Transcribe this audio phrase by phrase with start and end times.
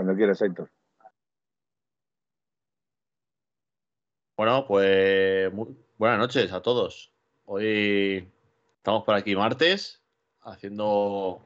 [0.00, 0.70] Cuando quieras, Héctor.
[4.34, 5.52] Bueno, pues
[5.98, 7.12] buenas noches a todos.
[7.44, 8.26] Hoy
[8.78, 10.02] estamos por aquí martes
[10.40, 11.42] haciendo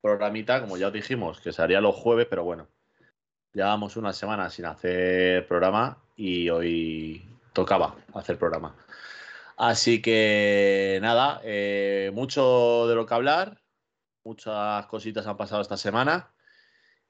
[0.00, 2.68] programita, como ya os dijimos, que se haría los jueves, pero bueno,
[3.54, 8.76] llevamos una semana sin hacer programa y hoy tocaba hacer programa.
[9.56, 13.60] Así que nada, eh, mucho de lo que hablar,
[14.22, 16.32] muchas cositas han pasado esta semana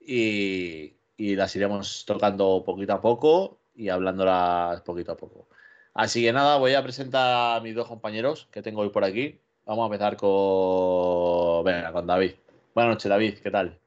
[0.01, 5.49] y, las iremos tocando poquito a poco y hablándolas poquito a poco.
[5.95, 9.41] Así que nada, voy a presentar a mis dos compañeros que tengo hoy por aquí.
[9.67, 12.33] Vamos a empezar con, con David.
[12.75, 13.79] Buenas noches, David, ¿qué tal?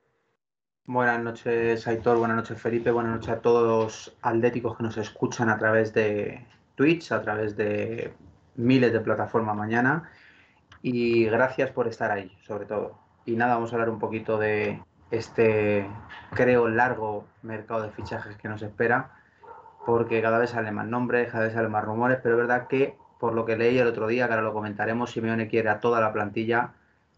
[0.85, 2.17] Buenas noches, Aitor.
[2.17, 2.91] Buenas noches, Felipe.
[2.91, 7.55] Buenas noches a todos los atléticos que nos escuchan a través de Twitch, a través
[7.55, 8.13] de
[8.55, 10.11] miles de plataformas mañana.
[10.81, 12.99] Y gracias por estar ahí, sobre todo.
[13.25, 14.81] Y nada, vamos a hablar un poquito de
[15.13, 15.87] este,
[16.31, 19.11] creo, largo mercado de fichajes que nos espera,
[19.85, 22.95] porque cada vez salen más nombres, cada vez salen más rumores, pero es verdad que,
[23.19, 26.01] por lo que leí el otro día, que ahora lo comentaremos, Simeone quiere a toda
[26.01, 26.73] la plantilla,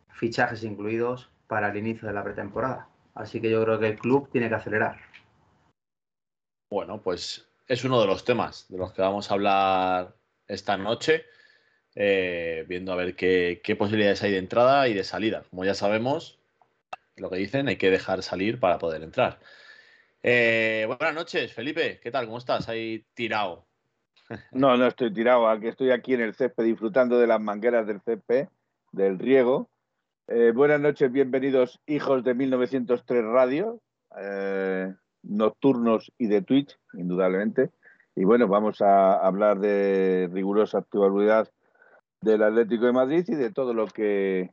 [0.09, 2.89] fichajes incluidos, para el inicio de la pretemporada.
[3.13, 4.97] Así que yo creo que el club tiene que acelerar.
[6.69, 10.15] Bueno, pues es uno de los temas de los que vamos a hablar
[10.47, 11.23] esta noche,
[11.95, 15.43] eh, viendo a ver qué, posibilidades hay de entrada y de salida.
[15.49, 16.39] Como ya sabemos,
[17.17, 19.39] lo que dicen, hay que dejar salir para poder entrar.
[20.23, 21.99] Eh, buenas noches, Felipe.
[22.01, 22.25] ¿Qué tal?
[22.25, 22.67] ¿Cómo estás?
[22.69, 23.65] Ahí tirado.
[24.51, 25.47] No, no estoy tirado.
[25.47, 28.47] Aquí estoy aquí en el césped disfrutando de las mangueras del césped,
[28.91, 29.69] del riego.
[30.27, 33.79] Eh, buenas noches, bienvenidos hijos de 1903 Radio,
[35.21, 37.69] nocturnos y de Twitch, indudablemente.
[38.15, 41.51] Y bueno, vamos a hablar de rigurosa actualidad
[42.21, 44.49] del Atlético de Madrid y de todo lo que,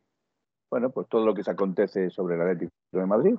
[0.73, 3.35] bueno, pues todo lo que se acontece sobre el Atlético de Madrid.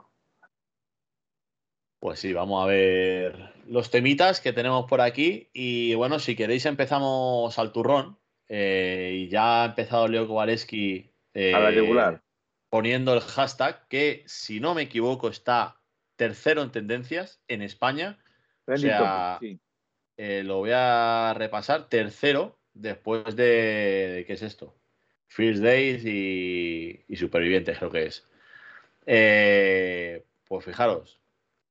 [1.99, 5.49] Pues sí, vamos a ver los temitas que tenemos por aquí.
[5.51, 8.19] Y bueno, si queréis empezamos al turrón.
[8.49, 12.21] Eh, y ya ha empezado Leo Kowaleski a la regular.
[12.69, 15.81] poniendo el hashtag que, si no me equivoco, está
[16.15, 18.19] tercero en tendencias en España.
[18.67, 19.39] O sea,
[20.17, 21.89] eh, lo voy a repasar.
[21.89, 24.23] Tercero, después de.
[24.27, 24.75] ¿Qué es esto?
[25.33, 28.27] First Days y, Supervivientes, creo que es.
[29.07, 31.19] Eh, pues fijaros,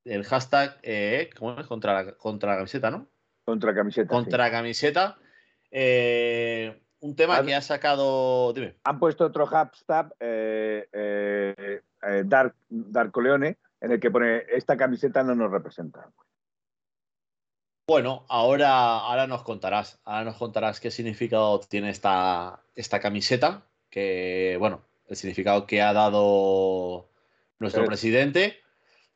[0.05, 1.67] el hashtag, eh, ¿cómo es?
[1.69, 3.07] Contra la, contra camiseta, ¿no?
[3.45, 4.09] Contra camiseta.
[4.09, 5.17] Contra camiseta.
[5.71, 8.53] un tema que ha sacado.
[8.53, 8.75] Dime.
[8.83, 10.13] Han puesto otro hashtag,
[12.25, 16.11] Dark, Darko Leone, en el que pone: Esta camiseta no nos representa.
[17.87, 24.57] Bueno, ahora, ahora nos contarás, ahora nos contarás qué significado tiene esta, esta camiseta, que,
[24.61, 27.11] bueno, el significado que ha dado
[27.59, 28.61] nuestro presidente,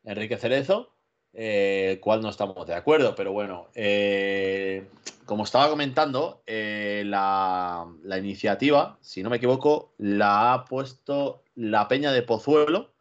[0.02, 0.92] Enrique Cerezo,
[1.32, 4.88] eh, cual no estamos de acuerdo, pero bueno, eh,
[5.26, 11.86] como estaba comentando, eh, la, la, iniciativa, si no me equivoco, la ha puesto la
[11.86, 12.94] Peña de Pozuelo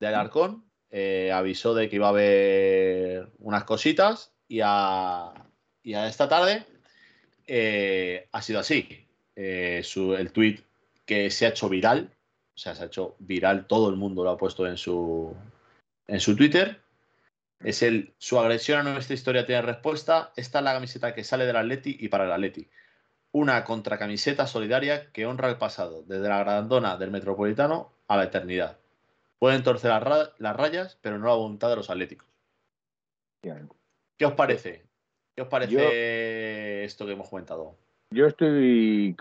[0.00, 0.64] de Alarcón,
[1.32, 5.32] avisó de que iba a haber unas cositas y a,
[5.82, 6.66] esta tarde
[7.46, 9.06] eh, ha sido así.
[9.34, 9.82] Eh,
[10.18, 10.60] el tweet
[11.06, 12.14] que se ha hecho viral,
[12.54, 15.34] o sea, se ha hecho viral, todo el mundo lo ha puesto en su,
[16.06, 16.82] en su Twitter.
[17.60, 20.34] Es el su agresión a nuestra historia tiene respuesta.
[20.36, 22.68] Esta es la camiseta que sale del Atleti y para el Atleti.
[23.30, 28.76] Una contracamiseta solidaria que honra el pasado, desde la grandona del Metropolitano a la eternidad.
[29.38, 29.92] Pueden torcer
[30.38, 32.28] las rayas, pero no la voluntad de los atléticos.
[34.16, 34.86] ¿Qué os parece?
[35.34, 37.76] ¿Qué os parece esto que hemos comentado?
[38.10, 39.16] Yo estoy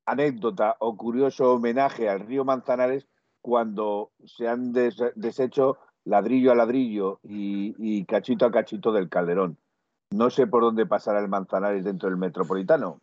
[0.07, 3.09] anécdota o curioso homenaje al río Manzanares
[3.41, 9.59] cuando se han deshecho ladrillo a ladrillo y, cachito a cachito del Calderón.
[10.13, 13.01] No sé por dónde pasará el Manzanares dentro del metropolitano.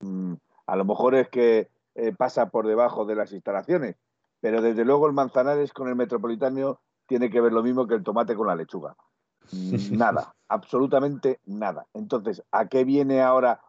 [0.00, 0.32] Mm,
[0.66, 3.96] a lo mejor es que eh, pasa por debajo de las instalaciones,
[4.40, 8.02] pero desde luego el Manzanares con el metropolitano tiene que ver lo mismo que el
[8.02, 8.96] tomate con la lechuga.
[9.92, 11.84] Nada, absolutamente nada.
[11.92, 13.60] Entonces, ¿a qué viene ahora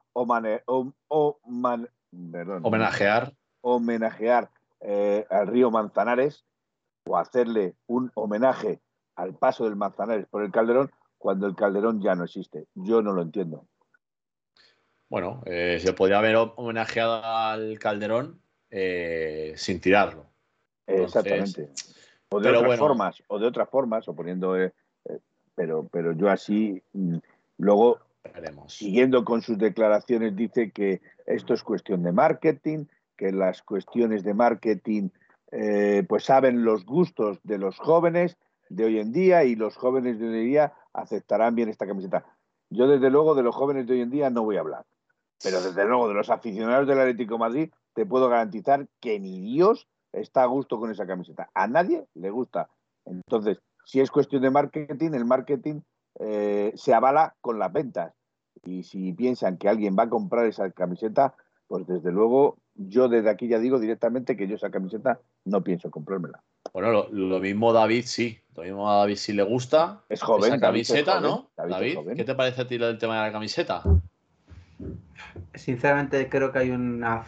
[2.61, 3.33] homenajear?
[3.61, 4.49] Homenajear
[4.81, 6.45] eh, al río Manzanares
[7.05, 8.79] o hacerle un homenaje
[9.15, 12.67] al paso del Manzanares por el Calderón cuando el Calderón ya no existe.
[12.75, 13.65] Yo no lo entiendo.
[15.09, 20.25] Bueno, eh, se podría haber homenajeado al Calderón eh, sin tirarlo.
[20.87, 21.69] Exactamente.
[22.29, 24.55] O de otras formas, o de otras formas, o poniendo.
[25.55, 26.81] Pero, pero yo así.
[26.93, 27.17] Mm,
[28.67, 32.85] siguiendo con sus declaraciones, dice que esto es cuestión de marketing,
[33.17, 35.09] que las cuestiones de marketing
[36.07, 38.37] pues saben los gustos de los jóvenes
[38.69, 42.25] de hoy en día y los jóvenes de hoy en día aceptarán bien esta camiseta.
[42.69, 44.85] Yo, desde luego, de los jóvenes de hoy en día no voy a hablar.
[45.43, 49.87] Pero, desde luego, de los aficionados del Atlético Madrid, te puedo garantizar que ni Dios
[50.11, 51.49] está a gusto con esa camiseta.
[51.53, 52.69] A nadie le gusta.
[53.05, 55.81] Entonces, si es cuestión de marketing, el marketing
[56.19, 58.13] eh, se avala con las ventas.
[58.63, 61.33] Y si piensan que alguien va a comprar esa camiseta,
[61.67, 65.91] pues desde luego yo desde aquí ya digo directamente que yo esa camiseta no pienso
[65.91, 66.41] comprármela.
[66.71, 68.39] Bueno, lo, mismo David sí.
[68.55, 70.03] Lo mismo a David sí le gusta.
[70.09, 70.53] Es joven.
[70.53, 71.49] Esa camiseta, ¿no?
[71.57, 73.83] David, ¿qué te parece a ti el tema de la camiseta?
[75.53, 77.25] Sinceramente creo que hay una,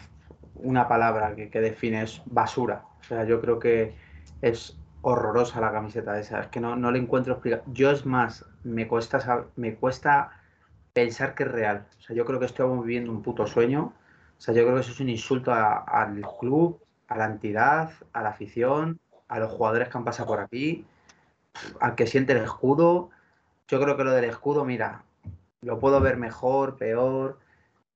[0.54, 2.84] una palabra que, define es basura.
[3.00, 3.94] O sea, yo creo que
[4.42, 4.76] es
[5.08, 6.40] horrorosa la camiseta esa.
[6.40, 7.72] Es que no, no le encuentro explicación.
[7.72, 10.32] Yo es más, me cuesta, me cuesta
[10.92, 11.86] pensar que es real.
[12.00, 13.92] O sea, yo creo que estamos viviendo un puto sueño.
[14.36, 18.22] O sea, yo creo que eso es un insulto al club, a la entidad, a
[18.22, 18.98] la afición,
[19.28, 20.84] a los jugadores que han pasado por aquí,
[21.80, 23.10] al que siente el escudo.
[23.68, 25.04] Yo creo que lo del escudo, mira,
[25.60, 27.38] lo puedo ver mejor, peor,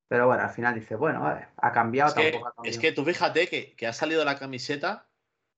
[0.06, 1.26] pero bueno, al final dice, bueno,
[1.56, 5.06] ha cambiado, es que, Es que tú fíjate que, ha salido la camiseta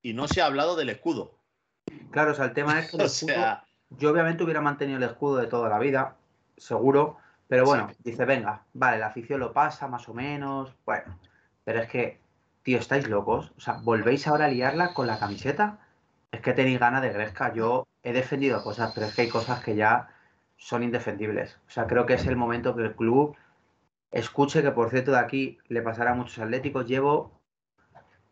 [0.01, 1.42] y no se ha hablado del escudo.
[2.11, 2.97] Claro, o sea, el tema es que
[3.89, 6.15] yo obviamente hubiera mantenido el escudo de toda la vida,
[6.57, 7.17] seguro,
[7.47, 11.19] pero bueno, dice, venga, vale, la afición lo pasa más o menos, bueno,
[11.63, 12.23] pero es que
[12.63, 13.53] tío, estáis locos.
[13.57, 15.79] O sea, ¿volvéis ahora a liarla con la camiseta?
[16.31, 17.53] Es que tenéis ganas de Gresca.
[17.53, 20.09] Yo he defendido cosas, pero es que hay cosas que ya
[20.57, 21.59] son indefendibles.
[21.67, 23.35] O sea, creo que es el momento que el club
[24.11, 26.87] escuche que, por cierto, de aquí le pasará a muchos atléticos.
[26.87, 27.39] Llevo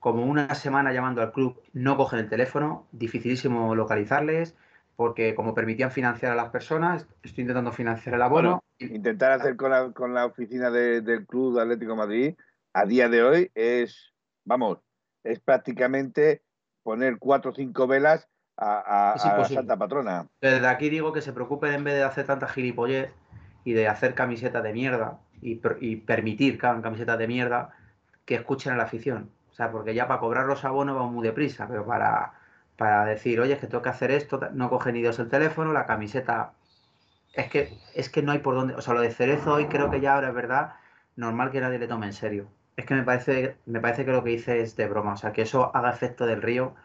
[0.01, 4.57] como una semana llamando al club, no cogen el teléfono, dificilísimo localizarles,
[4.97, 8.63] porque como permitían financiar a las personas, estoy intentando financiar el abono.
[8.79, 12.35] intentar hacer con la, con la oficina del Club Atlético Madrid
[12.73, 14.11] a día de hoy es
[14.43, 14.79] vamos,
[15.23, 16.41] es prácticamente
[16.83, 18.27] poner cuatro o cinco velas
[18.57, 20.27] a, la Santa Patrona.
[20.41, 23.11] Desde aquí digo que se preocupen en vez de hacer tanta gilipollez
[23.63, 25.55] y de hacer camisetas de mierda y,
[25.97, 27.71] permitir que hagan camisetas de mierda,
[28.25, 29.31] que escuchen a la afición.
[29.61, 32.33] Sea, porque ya para cobrar los abonos vamos muy deprisa, pero para,
[32.77, 35.73] para decir, oye, es que tengo que hacer esto, no cogen ni Dios el teléfono,
[35.73, 36.53] la camiseta.
[37.33, 38.75] Es que, es que no hay por dónde.
[38.75, 40.73] O sea, lo de Cerezo hoy creo que ya ahora es verdad,
[41.15, 42.47] normal que nadie le tome en serio
[42.81, 45.13] es que me parece, me parece que lo que dice es de broma.
[45.13, 46.75] O sea, que eso haga efecto del río.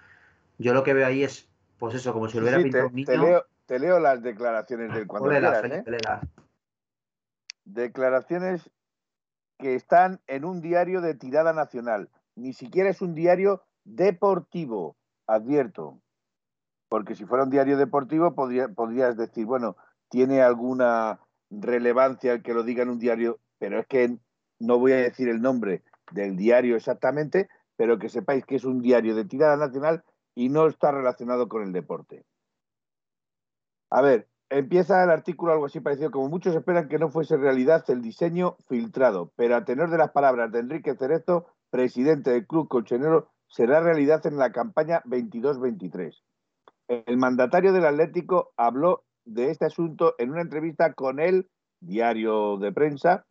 [0.59, 3.43] Yo lo que veo ahí es, pues eso, como si lo hubiera pintado un niño.
[3.67, 5.85] Te leo, las declaraciones del cuando ¿eh?
[7.65, 8.71] Declaraciones
[9.59, 12.09] que están en un diario de tirada nacional.
[12.37, 16.01] Ni siquiera es un diario deportivo, advierto.
[16.89, 19.77] Porque si fuera un diario deportivo podrías decir, bueno,
[20.09, 24.19] tiene alguna relevancia el que lo diga en un diario, pero es que
[24.61, 28.81] no voy a decir el nombre del diario exactamente, pero que sepáis que es un
[28.81, 32.25] diario de tirada nacional y no está relacionado con el deporte.
[33.91, 37.85] A ver, empieza el artículo algo así parecido, como muchos esperan que no fuese realidad
[37.89, 42.69] el diseño filtrado, pero a tenor de las palabras de Enrique Cerezo, presidente del Club
[42.69, 46.23] Colchonero, será realidad en la campaña 22-23.
[46.89, 52.73] El mandatario del Atlético habló de este asunto en una entrevista con el diario de
[52.73, 53.27] prensa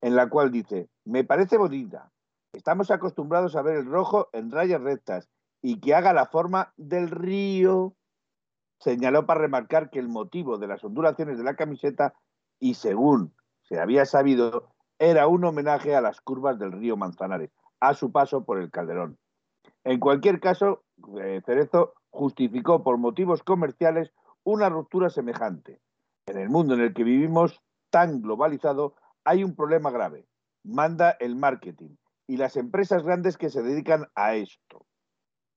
[0.00, 2.10] en la cual dice, me parece bonita,
[2.54, 5.28] estamos acostumbrados a ver el rojo en rayas rectas
[5.60, 7.94] y que haga la forma del río.
[8.80, 12.14] Señaló para remarcar que el motivo de las ondulaciones de la camiseta
[12.58, 13.34] y según
[13.64, 17.50] se había sabido, era un homenaje a las curvas del río Manzanares,
[17.82, 19.18] a su paso por el Calderón.
[19.82, 20.84] En cualquier caso,
[21.20, 24.12] eh, Cerezo justificó por motivos comerciales
[24.44, 25.80] una ruptura semejante.
[26.26, 27.60] En el mundo en el que vivimos
[27.90, 30.28] tan globalizado hay un problema grave.
[30.62, 31.96] Manda el marketing
[32.28, 34.86] y las empresas grandes que se dedican a esto.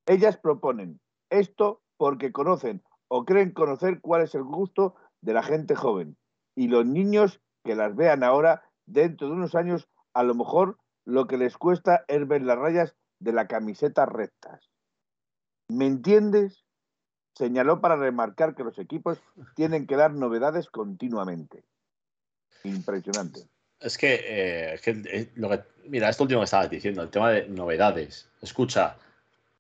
[0.08, 5.76] Ellas proponen esto porque conocen o creen conocer cuál es el gusto de la gente
[5.76, 6.18] joven.
[6.56, 11.28] Y los niños que las vean ahora, dentro de unos años, a lo mejor lo
[11.28, 14.70] que les cuesta es ver las rayas de la camiseta rectas.
[15.70, 16.66] ¿Me entiendes?
[17.36, 19.20] Señaló para remarcar que los equipos
[19.56, 21.64] tienen que dar novedades continuamente.
[22.64, 23.42] Impresionante.
[23.80, 27.48] Es que, eh, eh, lo que, mira, esto último que estabas diciendo, el tema de
[27.50, 28.30] novedades.
[28.42, 28.98] Escucha,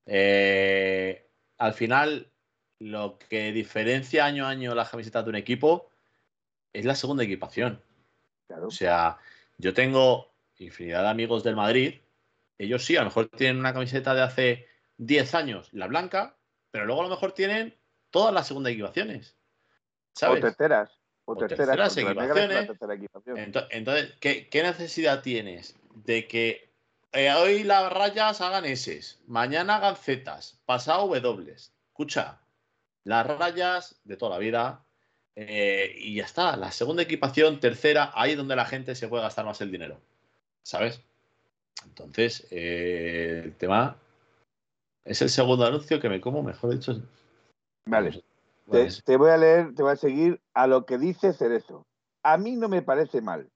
[0.06, 2.32] eh, al final
[2.80, 5.90] lo que diferencia año a año las camisetas de un equipo
[6.74, 7.82] es la segunda equipación.
[8.62, 9.18] O sea,
[9.58, 12.02] yo tengo infinidad de amigos del Madrid,
[12.58, 16.38] ellos sí, a lo mejor tienen una camiseta de hace 10 años, la blanca,
[16.72, 17.78] pero luego a lo mejor tienen
[18.10, 19.36] todas las segundas equipaciones.
[20.16, 20.40] ¿sabes?
[20.40, 21.00] O terceras.
[21.26, 22.70] O, terceras, equipaciones.
[23.72, 26.72] Entonces, ¿qué, necesidad tienes de que
[27.12, 31.52] eh, hoy las rayas hagan S, mañana hagan Z, pasado W?
[31.52, 32.42] Escucha,
[33.04, 34.86] las rayas de toda la vida
[35.36, 36.56] eh, y ya está.
[36.58, 40.00] La segunda equipación, tercera, ahí es donde la gente se puede gastar más el dinero.
[40.66, 41.00] ¿Sabes?
[41.86, 43.98] Entonces, eh, el tema
[45.04, 47.00] es el segundo anuncio que me como, mejor dicho.
[47.88, 48.24] Vale.
[49.06, 51.86] Te, voy a leer, te voy a seguir a lo que dice Cerezo.
[52.24, 53.48] A mí no me parece mal.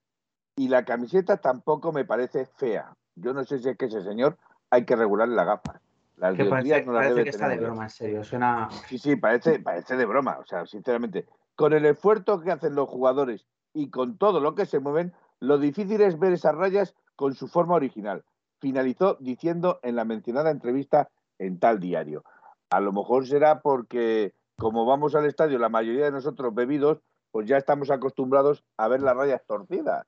[0.56, 2.94] Y la camiseta tampoco me parece fea.
[3.16, 4.38] Yo no sé si es que ese señor
[4.70, 5.82] hay que regularle la gafa.
[6.18, 8.24] Las que parece, no parece que está de broma, en serio.
[8.24, 8.70] Suena...
[8.88, 10.38] Sí, sí, parece, parece de broma.
[10.38, 11.26] O sea, sinceramente,
[11.56, 15.58] con el esfuerzo que hacen los jugadores y con todo lo que se mueven, lo
[15.58, 18.24] difícil es ver esas rayas con su forma original.
[18.60, 22.24] Finalizó diciendo en la mencionada entrevista en tal diario.
[22.70, 27.00] A lo mejor será porque como vamos al estadio, la mayoría de nosotros bebidos,
[27.32, 30.06] pues ya estamos acostumbrados a ver las rayas torcidas,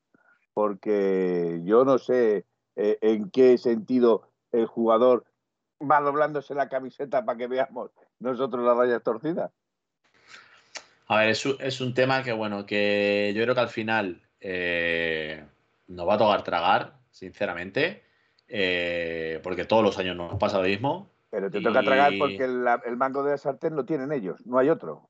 [0.54, 2.46] porque yo no sé
[2.76, 5.26] eh, en qué sentido el jugador
[5.82, 9.52] va doblándose la camiseta para que veamos nosotros las rayas torcidas.
[11.08, 15.46] A ver, es, un tema que, bueno, que yo creo que al final eh,
[15.88, 18.04] nos va a tocar tragar, sinceramente,
[18.48, 21.10] eh, porque todos los años nos pasa lo mismo.
[21.30, 24.70] Pero te toca tragar porque el, mango de la sartén lo tienen ellos, no hay
[24.70, 25.10] otro.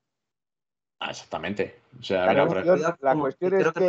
[0.99, 1.79] Ah, exactamente.
[2.09, 3.87] la, cuestión, es que,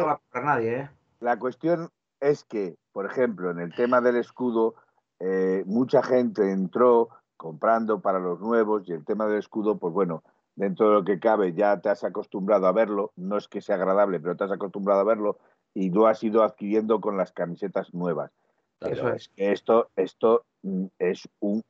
[0.63, 0.89] ¿eh?
[1.21, 4.77] La cuestión es que, por ejemplo, en el tema del escudo,
[5.21, 10.23] eh, mucha gente entró comprando para los nuevos y el tema del escudo, pues bueno,
[10.57, 13.77] dentro de lo que cabe ya te has acostumbrado a verlo, no es que sea
[13.77, 15.39] agradable, pero te has acostumbrado a verlo
[15.75, 18.31] y lo has ido adquiriendo con las camisetas nuevas.
[18.79, 21.63] Pero es que esto, esto mm, es un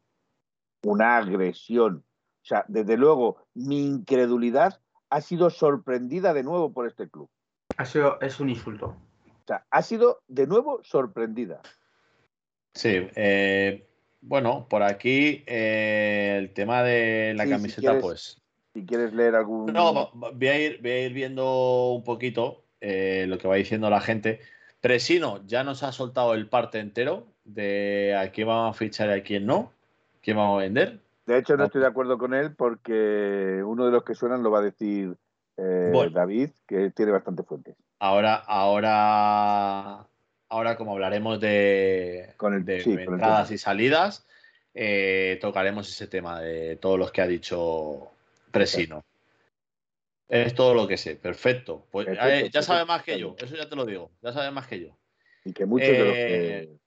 [0.85, 2.05] una agresión.
[2.43, 7.29] O sea, desde luego, mi incredulidad ha sido sorprendida de nuevo por este club.
[7.77, 8.87] Ha sido, es un insulto.
[8.87, 11.61] O sea, ha sido de nuevo sorprendida.
[12.75, 13.87] Sí, eh,
[14.21, 18.42] bueno, por aquí eh, el tema de la camiseta, pues.
[18.75, 19.67] Si quieres leer algún.
[19.67, 23.91] No, voy a ir, voy a ir viendo un poquito eh, lo que va diciendo
[23.91, 24.41] la gente.
[24.81, 29.21] Presino ya nos ha soltado el parte entero de a quién vamos a fichar y
[29.21, 29.73] a quién no.
[30.23, 31.01] ¿Quién vamos a vender?
[31.27, 34.51] De hecho, no estoy de acuerdo con él porque uno de los que suenan lo
[34.51, 35.17] va a decir
[35.57, 37.77] eh, David, que tiene bastante fuentes.
[37.99, 40.07] Ahora, ahora,
[40.49, 44.27] ahora como hablaremos de, con el, de entradas y salidas,
[44.75, 48.12] eh, tocaremos ese tema de todos los que ha dicho
[48.53, 49.05] Presino.
[50.29, 51.87] Es todo lo que sé, perfecto.
[51.91, 54.67] Pues eh, ya sabe más que yo, eso ya te lo digo, ya sabe más
[54.67, 54.97] que yo.
[55.45, 56.83] Y que muchos de los que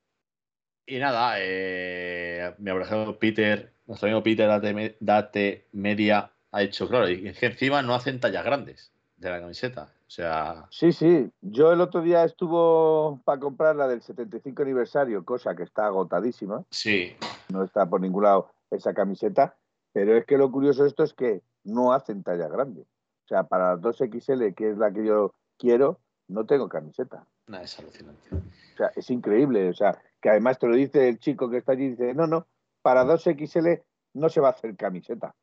[0.88, 7.28] y nada, eh, mi ejemplo Peter, nuestro amigo Peter Date, Media ha hecho, claro, y
[7.28, 9.90] es que encima no hacen tallas grandes de la camiseta.
[10.08, 10.68] O sea.
[10.70, 11.32] Sí, sí.
[11.42, 16.64] Yo el otro día estuvo para comprar la del 75 aniversario, cosa que está agotadísima.
[16.70, 17.16] Sí.
[17.52, 19.56] No está por ningún lado esa camiseta.
[19.92, 22.82] Pero es que lo curioso de esto es que no hacen talla grande.
[22.82, 27.26] O sea, para 2XL, que es la que yo quiero, no tengo camiseta.
[27.48, 28.30] No, es alucinante.
[28.32, 29.70] O sea, es increíble.
[29.70, 32.48] O sea, que además te lo dice el chico que está allí, dice, no, no,
[32.82, 35.36] para 2XL no se va a hacer camiseta.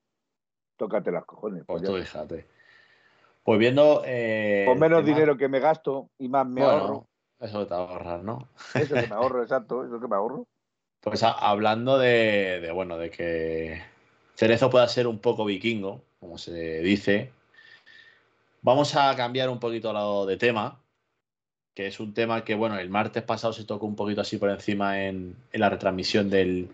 [0.76, 1.64] Tócate las cojones.
[1.66, 2.46] Pues, tú déjate.
[3.42, 4.02] Pues viendo...
[4.04, 7.08] Eh, Con menos dinero que me gasto y más me ahorro.
[7.40, 8.48] Eso te ahorrar, ¿no?
[8.74, 10.46] Eso que me ahorro, exacto, eso que me ahorro.
[11.00, 13.82] Pues hablando de, de, bueno, de que
[14.36, 17.32] Cerezo pueda ser un poco vikingo, como se dice,
[18.62, 20.80] Vamos a cambiar un poquito de tema,
[21.74, 24.50] que es un tema que, bueno, el martes pasado se tocó un poquito así por
[24.50, 26.68] encima en, la retransmisión del,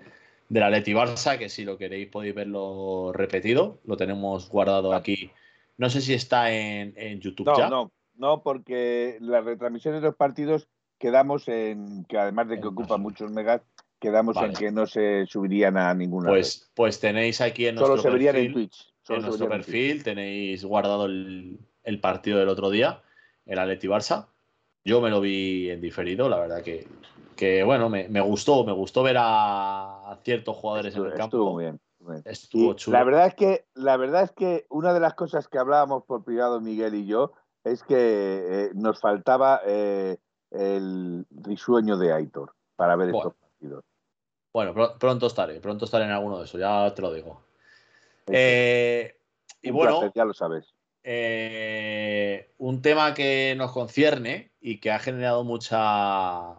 [0.50, 5.30] del Atleti Barça, que si lo queréis podéis verlo repetido, lo tenemos guardado aquí.
[5.78, 7.70] No sé si está en, YouTube no, ya.
[7.70, 12.98] No, no, porque las retransmisiones de los partidos quedamos en que además de que ocupa
[12.98, 13.62] muchos megas,
[13.98, 16.28] quedamos en que no se subirían a ninguna.
[16.28, 18.92] Pues, pues tenéis aquí en Solo nuestro se verían en Twitch.
[19.16, 23.02] En nuestro perfil tenéis guardado el, el partido del otro día,
[23.46, 24.26] el Atleti Barça.
[24.84, 26.86] Yo me lo vi en diferido, la verdad que,
[27.36, 31.36] que bueno, me, gustó, me gustó ver a, ciertos jugadores en el campo.
[31.36, 31.80] Estuvo muy bien.
[32.24, 32.96] Estuvo chulo.
[32.96, 36.24] La verdad es que, la verdad es que una de las cosas que hablábamos por
[36.24, 37.32] privado Miguel y yo
[37.64, 40.16] es que eh, nos faltaba eh,
[40.50, 43.84] el risueño de Aitor para ver estos partidos.
[44.52, 47.42] Bueno, pronto estaré, pronto estaré en alguno de esos, ya te lo digo.
[48.30, 49.16] Eh,
[49.62, 50.74] y bueno, ya lo sabes.
[51.02, 56.56] Eh, un tema que nos concierne y que ha generado mucha,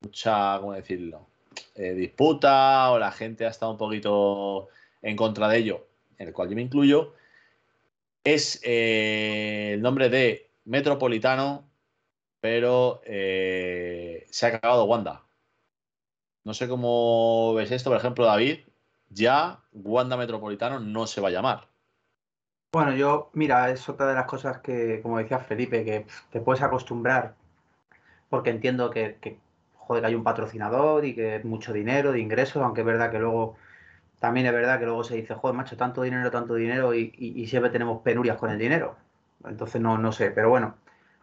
[0.00, 1.26] mucha, ¿cómo decirlo?
[1.74, 4.68] Eh, disputa o la gente ha estado un poquito
[5.02, 5.86] en contra de ello,
[6.18, 7.14] en el cual yo me incluyo,
[8.24, 11.70] es el nombre de Metropolitano,
[12.40, 15.24] pero se ha acabado Wanda.
[16.44, 18.60] No sé cómo ves esto, por ejemplo, David,
[19.10, 21.68] ya Wanda Metropolitano no se va a llamar.
[22.72, 26.62] Bueno, yo, mira, es otra de las cosas que, como decía Felipe, que te puedes
[26.62, 27.34] acostumbrar,
[28.28, 29.38] porque entiendo que, que,
[29.76, 33.18] joder, hay un patrocinador y que es mucho dinero, de ingresos, aunque es verdad que
[33.18, 33.56] luego,
[34.18, 37.70] también es verdad que luego se dice, joder, macho, tanto dinero, tanto dinero, y, siempre
[37.70, 38.96] tenemos penurias con el dinero.
[39.44, 40.76] Entonces, no, no sé, pero bueno,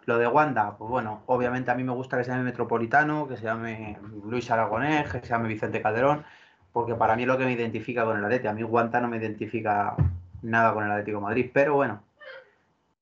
[0.05, 3.37] lo de Wanda, pues bueno, obviamente a mí me gusta que se llame Metropolitano, que
[3.37, 6.25] se llame Luis Aragonés, que se llame Vicente Calderón,
[6.73, 8.47] porque para mí es lo que me identifica con el Atleti.
[8.47, 9.95] A mí Wanda no me identifica
[10.41, 12.03] nada con el Atlético Madrid, pero bueno,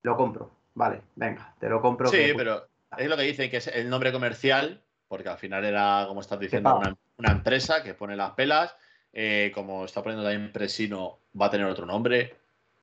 [0.03, 0.51] lo compro.
[0.75, 2.09] Vale, venga, te lo compro.
[2.09, 6.03] Sí, pero es lo que dice que es el nombre comercial, porque al final era,
[6.07, 6.81] como estás diciendo,
[7.17, 8.75] una, empresa que pone las pelas.
[9.13, 12.35] Eh, como está poniendo también Presino, va a tener otro nombre.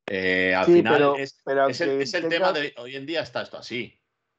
[0.07, 1.35] Eh, al final es,
[2.15, 3.95] el, tema de hoy en día está esto así.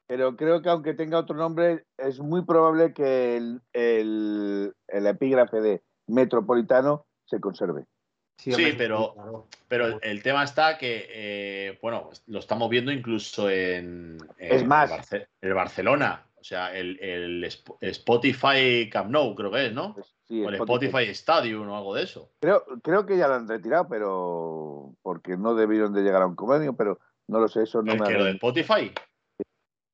[0.07, 5.83] Pero creo que aunque tenga otro nombre, es muy probable que el, el epígrafe de
[6.09, 7.85] metropolitano se conserve.
[8.37, 14.65] Sí, pero, pero el, tema está que, eh, bueno, lo estamos viendo incluso en, es
[14.65, 14.91] más.
[15.41, 17.43] El, Barcelona, o sea, el,
[17.81, 19.93] Spotify Camp Nou, creo que es, ¿no?
[19.93, 21.03] Pues o el Spotify.
[21.09, 22.31] Stadium o algo de eso.
[22.39, 26.35] Creo, creo que ya lo han retirado, pero porque no debieron de llegar a un
[26.35, 28.91] convenio, pero no lo sé, eso no ¿El me que lo de Spotify?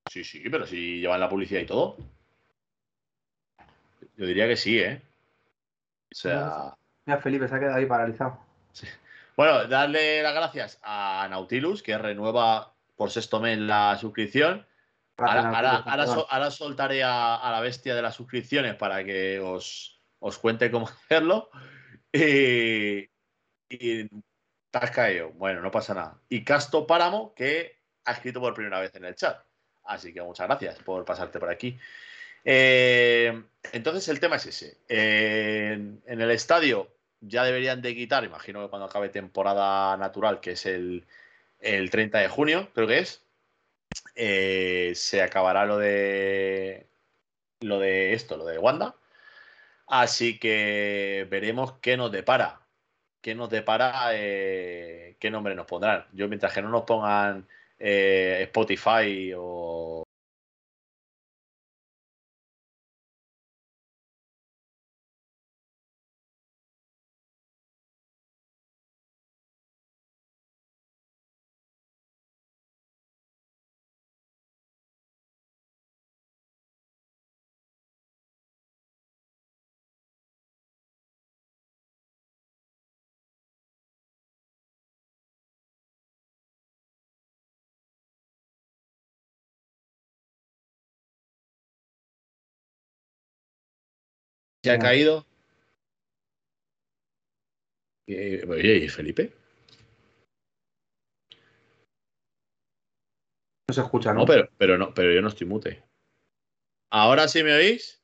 [0.07, 1.97] Sí, sí, pero si llevan la publicidad y todo.
[4.17, 5.01] Yo diría que sí, ¿eh?
[6.15, 6.77] O sea.
[7.05, 8.39] Mira, Felipe se ha quedado ahí paralizado.
[9.35, 14.65] Bueno, darle las gracias a Nautilus, que renueva por sexto mes la suscripción.
[15.17, 19.99] Ahora, soltaré a, la bestia de las suscripciones para que os,
[20.41, 21.49] cuente cómo hacerlo.
[22.13, 23.09] Y,
[23.69, 24.09] y
[24.93, 25.31] caído.
[25.31, 26.21] Bueno, no pasa nada.
[26.29, 29.43] Y Casto Páramo, que ha escrito por primera vez en el chat.
[29.83, 31.77] Así que muchas gracias por pasarte por aquí.
[32.45, 34.77] Eh, entonces el tema es ese.
[34.87, 40.65] en el estadio ya deberían de quitar, imagino que cuando acabe temporada natural, que es
[40.65, 41.05] el,
[41.59, 43.23] 30 de junio, creo que es,
[44.15, 46.87] eh, se acabará lo de
[47.61, 48.95] lo de esto, lo de Wanda.
[49.87, 52.61] Así que veremos qué nos depara.
[53.21, 54.09] ¿Qué nos depara?
[54.13, 56.05] Eh, ¿Qué nombre nos pondrán?
[56.13, 57.47] Yo, mientras que no nos pongan
[57.79, 60.04] Spotify o
[94.65, 95.27] ¿Se ha caído?
[98.07, 99.31] Eh, oye, ¿y Felipe?
[103.67, 104.21] No se escucha, ¿no?
[104.21, 105.83] No, pero, pero no, pero yo no estoy mute.
[106.91, 108.01] ¿Ahora sí me oís?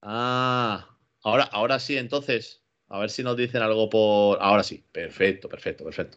[0.00, 2.64] Ah, ahora, ahora sí, entonces.
[2.88, 4.38] A ver si nos dicen algo por.
[4.40, 6.16] Ahora sí, perfecto, perfecto, perfecto.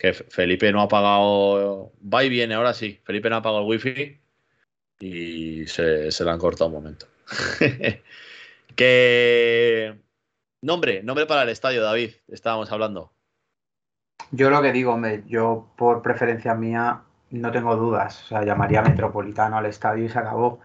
[0.00, 1.92] Que Felipe no ha apagado.
[2.02, 3.02] Va y viene, ahora sí.
[3.04, 4.18] Felipe no ha apagado el wifi
[5.00, 7.06] y se, se la han cortado un momento.
[8.76, 9.98] que
[10.62, 13.12] nombre, nombre para el estadio, David, estábamos hablando.
[14.30, 18.24] Yo lo que digo, hombre, yo por preferencia mía no tengo dudas.
[18.24, 20.60] O sea, llamaría Metropolitano al estadio y se acabó.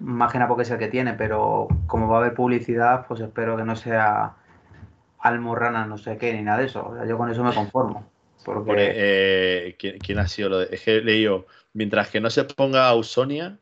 [0.00, 3.64] Imagina porque es el que tiene, pero como va a haber publicidad, pues espero que
[3.64, 4.34] no sea
[5.18, 6.86] Almorrana, no sé qué, ni nada de eso.
[6.86, 8.10] O sea, yo con eso me conformo.
[8.44, 8.92] Porque...
[8.94, 10.74] Eh, ¿quién, ha sido lo de.?
[10.74, 13.58] Es que he leído, mientras que no se ponga Ausonia.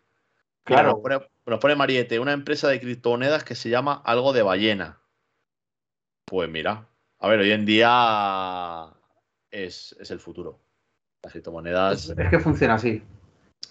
[0.64, 0.92] Claro.
[0.92, 5.00] Nos pone, nos pone Mariette, una empresa de criptomonedas que se llama algo de ballena.
[6.26, 6.86] Pues mira,
[7.18, 8.88] a ver, hoy en día
[9.50, 10.60] es, el futuro.
[11.22, 12.10] Las criptomonedas.
[12.16, 13.02] Es que funciona así.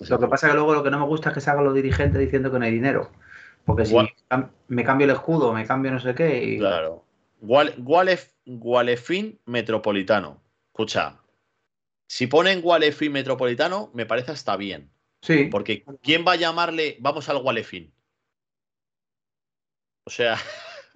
[0.10, 1.66] Lo que pasa es que luego lo que no me gusta es que se hagan
[1.66, 3.12] los dirigentes diciendo que no hay dinero.
[3.66, 3.96] Porque si
[4.68, 6.44] me cambio el escudo, me cambio no sé qué.
[6.44, 6.58] Y...
[6.58, 7.04] Claro.
[7.42, 10.42] Gualefin Metropolitano.
[10.72, 11.20] Escucha,
[12.08, 14.90] si ponen Gualefin Metropolitano, me parece hasta bien.
[15.22, 15.46] Sí.
[15.52, 17.94] Porque ¿quién va a llamarle vamos al Gualefin?
[20.06, 20.38] O sea.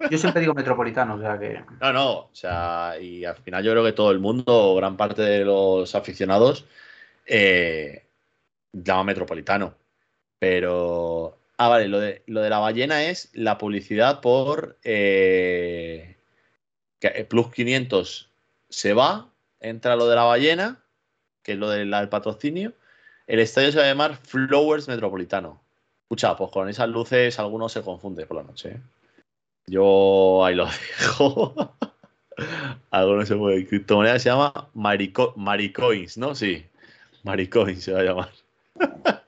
[0.10, 1.62] Yo siempre digo metropolitano, o sea que.
[1.80, 5.22] No, no, o sea, y al final yo creo que todo el mundo, gran parte
[5.22, 6.66] de los aficionados,
[7.24, 8.06] eh,
[8.72, 9.76] llama metropolitano.
[10.40, 11.38] Pero.
[11.56, 14.76] Ah, vale, lo de, lo de la ballena es la publicidad por.
[14.82, 16.16] Eh,
[17.28, 18.30] Plus 500
[18.68, 20.81] se va, entra lo de la ballena,
[21.42, 22.72] que es lo del patrocinio.
[23.26, 25.60] El estadio se va a llamar Flowers Metropolitano.
[26.04, 28.70] Escucha, pues con esas luces algunos se confunde por la noche.
[28.70, 28.80] ¿eh?
[29.66, 30.66] Yo ahí lo
[30.98, 31.74] dejo.
[32.90, 33.66] Algunos se puede.
[33.66, 36.34] Criptomoneda se llama Maricoins, ¿no?
[36.34, 36.66] Sí.
[37.22, 38.30] Maricoins se va a llamar.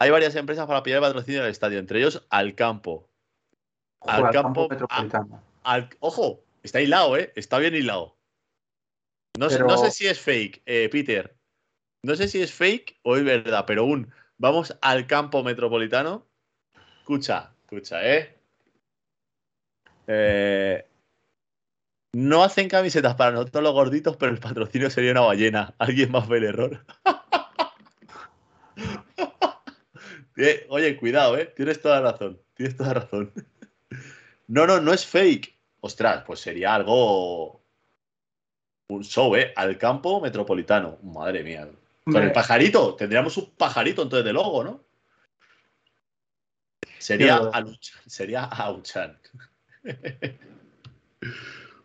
[0.00, 3.08] Hay varias empresas para pillar el patrocinio del estadio, entre ellos Alcampo.
[4.00, 5.42] Al campo, metropolitano.
[5.98, 7.32] ojo, está hilado, ¿eh?
[7.34, 8.14] Está bien hilado.
[9.38, 11.36] No, sé, no sé, si es fake, eh, Peter.
[12.02, 16.26] No sé si es fake o es verdad, pero un vamos al campo metropolitano.
[16.98, 18.36] Escucha, escucha, ¿eh?
[20.08, 20.84] Eh,
[22.14, 25.72] no hacen camisetas para nosotros los gorditos, pero el patrocinio sería una ballena.
[25.78, 26.84] ¿Alguien más ve el error?
[30.40, 31.52] Eh, oye, cuidado, ¿eh?
[31.56, 32.40] Tienes toda razón.
[32.54, 33.32] Tienes toda razón.
[34.46, 35.52] No, no, no es fake.
[35.80, 37.60] Ostras, pues sería algo.
[38.88, 39.52] Un show, ¿eh?
[39.54, 40.98] Al campo metropolitano.
[41.02, 41.68] Madre mía.
[42.04, 42.94] Con el pajarito.
[42.94, 44.84] Tendríamos un pajarito entonces de logo, ¿no?
[46.98, 47.76] Sería Auchan.
[48.06, 49.18] Sería Auchan.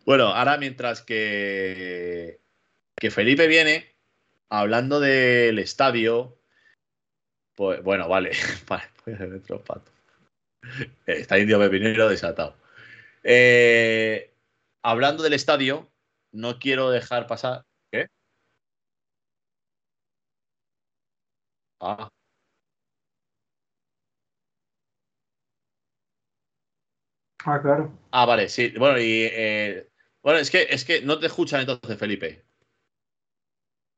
[0.06, 2.40] bueno, ahora mientras que,
[2.96, 3.94] que Felipe viene
[4.48, 6.36] hablando del estadio,
[7.54, 8.32] pues bueno, vale,
[8.66, 8.88] vale,
[9.64, 9.92] pato.
[11.06, 12.56] Está indio pepinero desatado.
[13.22, 14.32] Eh,
[14.82, 15.90] hablando del estadio,
[16.34, 17.64] no quiero dejar pasar.
[17.90, 18.08] ¿Qué?
[21.80, 22.08] Ah,
[27.46, 27.92] Ah, claro.
[28.10, 28.72] Ah, vale, sí.
[28.78, 29.28] Bueno, y.
[29.30, 29.88] Eh,
[30.22, 32.42] bueno, es que, es que no te escuchan entonces, Felipe.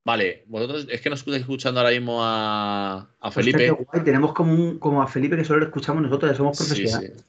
[0.05, 3.77] Vale, vosotros es que no estáis escuchando ahora mismo a, a Felipe.
[4.05, 7.25] Tenemos como, como a Felipe que solo lo escuchamos nosotros, ya somos profesionales.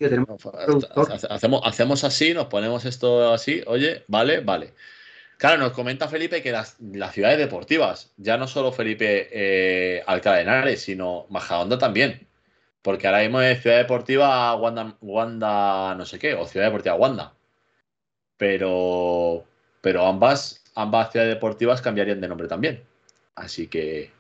[1.30, 4.76] hacemos, hacemos así, nos ponemos esto así, oye, vale, vale.
[5.38, 6.78] Claro, nos comenta Felipe que las,
[7.12, 10.04] ciudades deportivas, ya no solo Felipe eh,
[10.78, 12.28] sino Majadahonda también.
[12.82, 17.34] Porque ahora mismo es Ciudad Deportiva Wanda, no sé qué, o Ciudad Deportiva Wanda.
[18.38, 19.46] Pero,
[19.82, 22.84] pero ambas, ambas ciudades deportivas cambiarían de nombre también.
[23.36, 24.12] Así que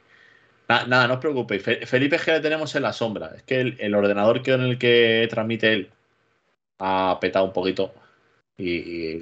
[0.67, 1.63] nada, no os preocupéis.
[1.63, 3.33] Felipe G le tenemos en la sombra.
[3.35, 5.91] Es que el, ordenador que en el que transmite él
[6.79, 7.93] ha petado un poquito.
[8.57, 9.19] Y,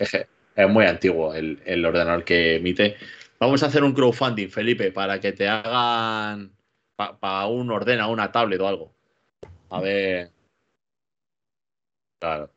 [0.00, 2.96] es, muy antiguo el, ordenador que emite.
[3.38, 6.52] Vamos a hacer un crowdfunding, Felipe, para que te hagan
[6.96, 8.94] para un ordena, una tablet o algo.
[9.70, 10.30] A ver.
[12.20, 12.50] Claro.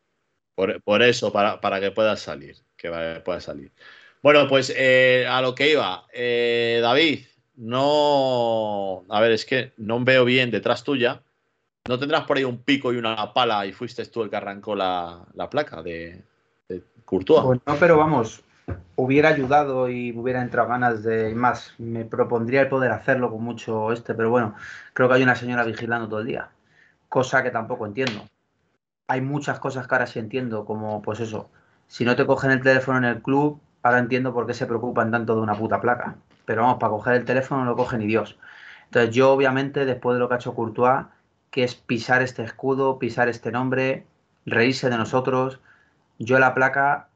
[0.56, 2.58] Por, eso, para, que pueda salir.
[2.76, 2.90] Que
[3.24, 3.72] pueda salir.
[4.22, 6.08] Bueno, pues eh, a lo que iba.
[6.14, 7.26] Eh, David,
[7.56, 9.06] no.
[9.10, 11.24] A ver, es que no veo bien detrás tuya.
[11.88, 14.76] ¿No tendrás por ahí un pico y una pala y fuiste tú el que arrancó
[14.76, 16.24] la, placa de, de
[17.44, 18.44] Pues no, pero vamos,
[18.96, 21.74] hubiera ayudado y hubiera entrado ganas de más.
[21.78, 24.56] Me propondría el poder hacerlo con mucho este, pero bueno,
[24.94, 26.50] creo que hay una señora vigilando todo el día,
[27.10, 28.26] cosa que tampoco entiendo.
[29.08, 31.50] Hay muchas cosas que ahora sí entiendo, como pues eso,
[31.88, 35.12] si no te cogen el teléfono en el club, ahora entiendo por qué se preocupan
[35.12, 36.16] tanto de una puta placa.
[36.46, 38.38] Pero vamos, para coger el teléfono no lo coge ni Dios.
[38.86, 41.06] Entonces yo obviamente, después de lo que ha hecho Courtois,
[41.52, 44.06] que es pisar este escudo, pisar este nombre,
[44.46, 45.60] reírse de nosotros,
[46.20, 47.10] yo la placa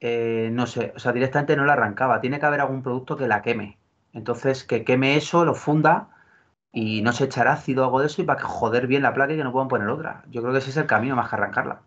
[0.00, 2.20] eh, no sé, o sea, directamente no la arrancaba.
[2.20, 3.78] Tiene que haber algún producto que la queme.
[4.12, 6.08] Entonces, que queme eso, lo funda
[6.72, 9.14] y no se echará ácido o algo de eso y para que joder bien la
[9.14, 10.24] placa y que no puedan poner otra.
[10.30, 11.80] Yo creo que ese es el camino más que arrancarla.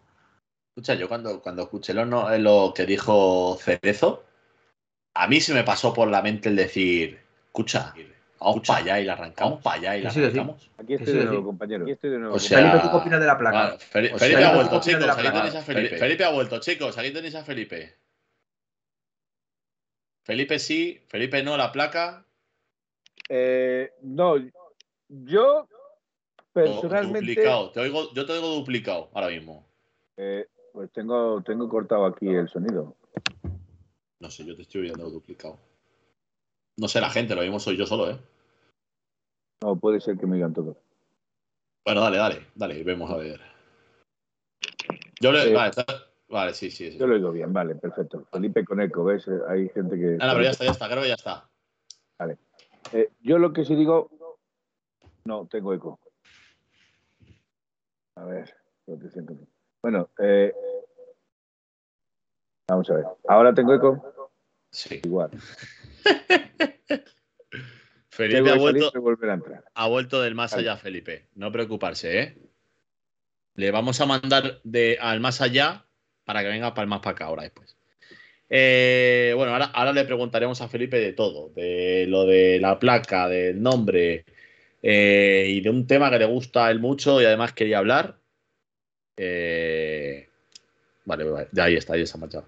[0.75, 4.23] Escucha, yo cuando, cuando escuché lo, no- lo que dijo Cerezo,
[5.15, 7.93] a mí se me pasó por la mente el decir, escucha,
[8.39, 10.25] vamos para allá y la arrancamos, para allá y la sí, sí.
[10.25, 10.69] arrancamos.
[10.77, 11.83] Aquí estoy de nuevo, compañero.
[11.83, 12.35] Aquí estoy de nuevo.
[12.35, 13.57] O sea, Felipe, ¿tú qué opinas de la placa?
[13.57, 15.09] Vale, Fel- O Felipe ha ¿qué vuelto, chicos.
[15.17, 15.97] Aquí tenéis a Felipe.
[15.97, 16.97] Felipe ha vuelto, chicos.
[16.97, 17.95] Aquí tenéis a Felipe.
[20.23, 22.25] Felipe sí, Felipe no, la placa.
[23.29, 24.35] Eh, no,
[25.09, 25.67] yo
[26.53, 27.71] personalmente Duplicado.
[27.71, 29.65] Te oigo, yo te oigo duplicado ahora mismo.
[30.17, 32.95] eh, pues tengo, tengo cortado aquí el sonido.
[34.19, 35.57] No sé, yo te estoy oyendo duplicado.
[36.79, 38.19] No sé la gente, lo mismo soy yo solo, ¿eh?
[39.63, 40.77] No, puede ser que me digan todo.
[41.85, 43.41] Bueno, dale, dale, dale, vemos a ver.
[45.19, 45.49] Yo le.
[45.51, 45.85] Eh, vale, está-
[46.29, 46.91] vale, sí, sí.
[46.91, 46.97] sí.
[46.97, 48.25] Yo lo oigo bien, vale, perfecto.
[48.31, 49.27] Felipe con eco, ¿ves?
[49.49, 50.17] Hay gente que...
[50.19, 51.49] Ah, no, pero ya está, ya está, creo que ya está.
[52.93, 54.09] Eh, yo lo que sí digo...
[55.25, 55.99] No, tengo eco.
[58.15, 58.53] A ver.
[58.85, 59.47] protección contra-
[59.81, 60.53] Bueno, eh,
[62.69, 63.05] vamos a ver.
[63.27, 64.31] ¿Ahora tengo eco?
[64.71, 65.01] Sí.
[65.03, 65.31] Igual.
[68.09, 69.63] Felipe ha vuelto, a entrar.
[69.73, 71.27] ha vuelto del más allá, Felipe.
[71.35, 72.37] No preocuparse, ¿eh?
[73.53, 75.85] Le vamos a mandar de, al más allá
[76.25, 77.77] para que venga para el más para acá ahora después.
[78.49, 83.27] Eh, bueno, ahora, ahora le preguntaremos a Felipe de todo, de lo de la placa,
[83.27, 84.25] del nombre
[84.81, 88.19] eh, y de un tema que le gusta a él mucho y además quería hablar.
[89.17, 90.29] Eh,
[91.05, 92.47] vale, vale, ahí está, ahí está marchado.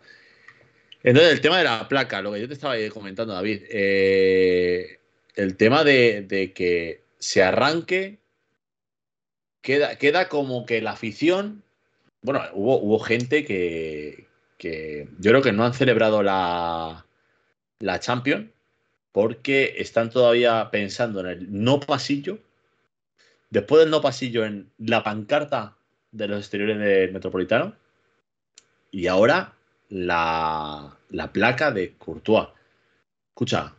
[1.04, 5.00] Entonces, el tema de la placa, lo que yo te estaba comentando, David, eh,
[5.36, 8.20] el tema de, que se arranque,
[9.62, 11.64] queda, queda como que la afición,
[12.22, 17.06] bueno, hubo, hubo gente que, que yo creo que no han celebrado la,
[17.80, 18.50] la Champions
[19.12, 22.40] porque están todavía pensando en el no pasillo,
[23.50, 25.78] después del no pasillo en la pancarta
[26.12, 27.76] de los exteriores del Metropolitano
[28.92, 29.56] y ahora
[29.90, 32.48] la, la placa de Courtois.
[33.30, 33.74] Escucha,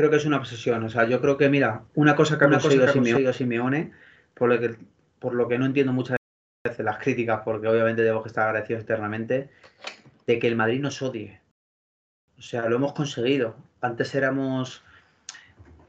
[0.00, 0.82] Creo que es una obsesión.
[0.82, 3.92] O sea, yo creo que, mira, una cosa que ha conseguido Simeone, Simeone,
[4.32, 4.76] por lo, que,
[5.18, 6.16] por lo que no entiendo muchas
[6.64, 9.50] veces las críticas, porque obviamente tengo que estar agradecido eternamente,
[10.26, 11.42] de que el Madrid nos odie.
[12.38, 13.56] O sea, lo hemos conseguido.
[13.82, 14.82] Antes éramos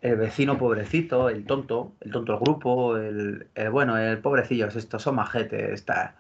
[0.02, 4.76] el vecino pobrecito, el tonto, el tonto del grupo, el, el bueno, el pobrecillo, es
[4.76, 6.18] esto, son majetes, está.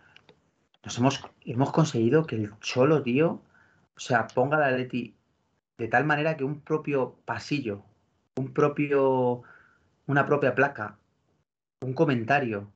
[0.83, 3.41] Nos hemos, hemos conseguido que el Cholo, tío,
[3.95, 5.15] o sea, ponga la Leti
[5.77, 7.83] de tal manera que un propio pasillo,
[8.35, 9.43] un propio,
[10.07, 10.97] una propia placa,
[11.81, 12.71] un comentario.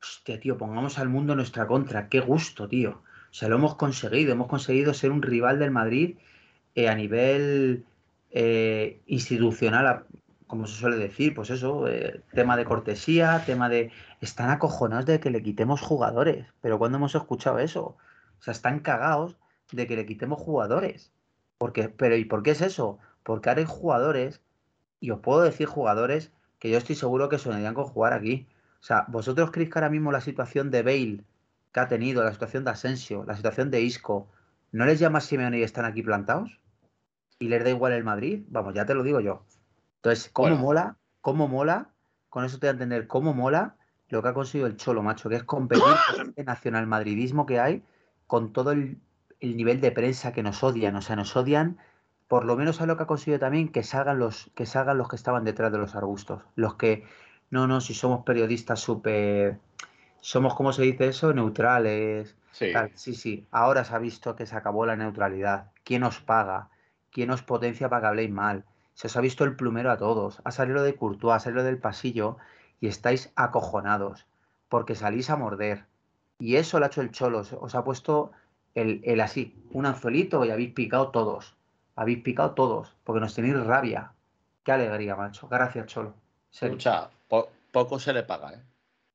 [0.00, 2.08] Hostia, tío, pongamos al mundo nuestra contra.
[2.08, 3.02] Qué gusto, tío.
[3.30, 4.32] O sea, lo hemos conseguido.
[4.32, 6.18] Hemos conseguido ser un rival del Madrid
[6.74, 7.84] eh, a nivel
[8.30, 10.04] eh, institucional,
[10.52, 13.90] como se suele decir, pues eso, eh, tema de cortesía, tema de...
[14.20, 16.44] Están acojonados de que le quitemos jugadores.
[16.60, 17.96] Pero ¿cuándo hemos escuchado eso?
[18.38, 19.38] O sea, están cagados
[19.72, 21.10] de que le quitemos jugadores.
[21.56, 22.98] Porque, pero ¿y por qué es eso?
[23.22, 24.42] Porque ahora hay jugadores,
[25.00, 28.46] y os puedo decir jugadores, que yo estoy seguro que soñarían con jugar aquí.
[28.82, 31.24] O sea, ¿vosotros creéis que ahora mismo la situación de Bale
[31.72, 34.28] que ha tenido, la situación de Asensio, la situación de Isco,
[34.70, 36.60] no les llama Simeone y están aquí plantados?
[37.38, 38.42] ¿Y les da igual el Madrid?
[38.48, 39.46] Vamos, ya te lo digo yo.
[40.02, 40.62] Entonces, ¿cómo Bueno.
[40.62, 40.96] mola?
[41.20, 41.90] ¿Cómo mola?
[42.28, 43.76] Con eso te voy a entender cómo mola
[44.08, 45.84] lo que ha conseguido el Cholo, macho, que es competir con
[46.28, 47.84] este nacionalmadridismo que hay
[48.26, 48.98] con todo el,
[49.38, 50.96] el nivel de prensa que nos odian.
[50.96, 51.78] O sea, nos odian
[52.26, 55.08] por lo menos a lo que ha conseguido también que salgan los que salgan los
[55.08, 56.42] que estaban detrás de los arbustos.
[56.56, 57.04] Los que,
[57.50, 59.60] no, no, si somos periodistas súper,
[60.20, 61.32] somos, ¿cómo se dice eso?
[61.32, 62.36] Neutrales.
[62.50, 62.72] sí.
[62.72, 62.90] Tal.
[62.96, 65.70] Sí, sí, ahora se ha visto que se acabó la neutralidad.
[65.84, 66.70] ¿Quién os paga?
[67.12, 68.64] ¿Quién os potencia para que habléis mal?
[68.94, 70.40] Se os ha visto el plumero a todos.
[70.44, 72.36] Ha salido de Courtois, ha salido del pasillo
[72.80, 74.26] y estáis acojonados
[74.68, 75.84] porque salís a morder.
[76.38, 77.38] Y eso lo ha hecho el Cholo.
[77.60, 78.32] Os- ha puesto
[78.74, 81.54] el, el así, un anzuelito y habéis picado todos.
[81.96, 84.12] Habéis picado todos porque nos tenéis rabia.
[84.64, 85.48] Qué alegría, macho.
[85.48, 86.14] Gracias, Cholo.
[86.52, 88.62] Escucha, po- poco se le paga, ¿eh?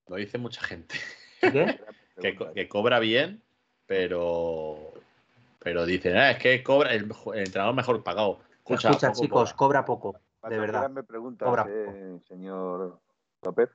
[0.08, 0.96] Lo dice mucha gente.
[1.42, 1.80] ¿Qué?
[2.20, 3.44] Que, co- que cobra bien,
[3.86, 4.92] pero.
[5.60, 8.40] Pero dicen, "Ah, es que cobra el, el entrenador mejor pagado.
[8.74, 9.84] Escucha, Escucha, poco chicos, cobra.
[9.84, 10.20] cobra poco.
[10.50, 10.90] De verdad.
[10.90, 13.00] me preguntas, Cobra eh, señor
[13.42, 13.70] López.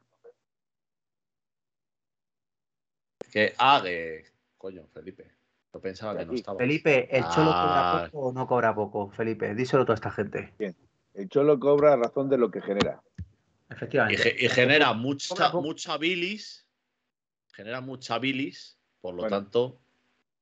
[3.33, 4.25] Que, ah, de.
[4.59, 5.33] Coño, Felipe.
[5.73, 6.59] Yo pensaba que no estaba.
[6.59, 7.63] Felipe, ¿el Cholo Ah.
[7.65, 9.11] cobra poco o no cobra poco?
[9.11, 10.53] Felipe, díselo a toda esta gente.
[11.15, 13.03] El Cholo cobra a razón de lo que genera.
[13.19, 14.23] Y, Efectivamente.
[14.23, 16.67] ge- y genera mucha, mucha bilis.
[17.55, 18.79] Genera mucha bilis.
[19.01, 19.81] Por lo Bueno, tanto.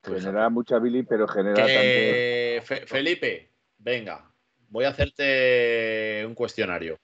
[0.02, 4.29] pues, Genera mucha Billy, pero genera que- Fe- Felipe, venga.
[4.70, 6.98] Voy a hacerte un cuestionario.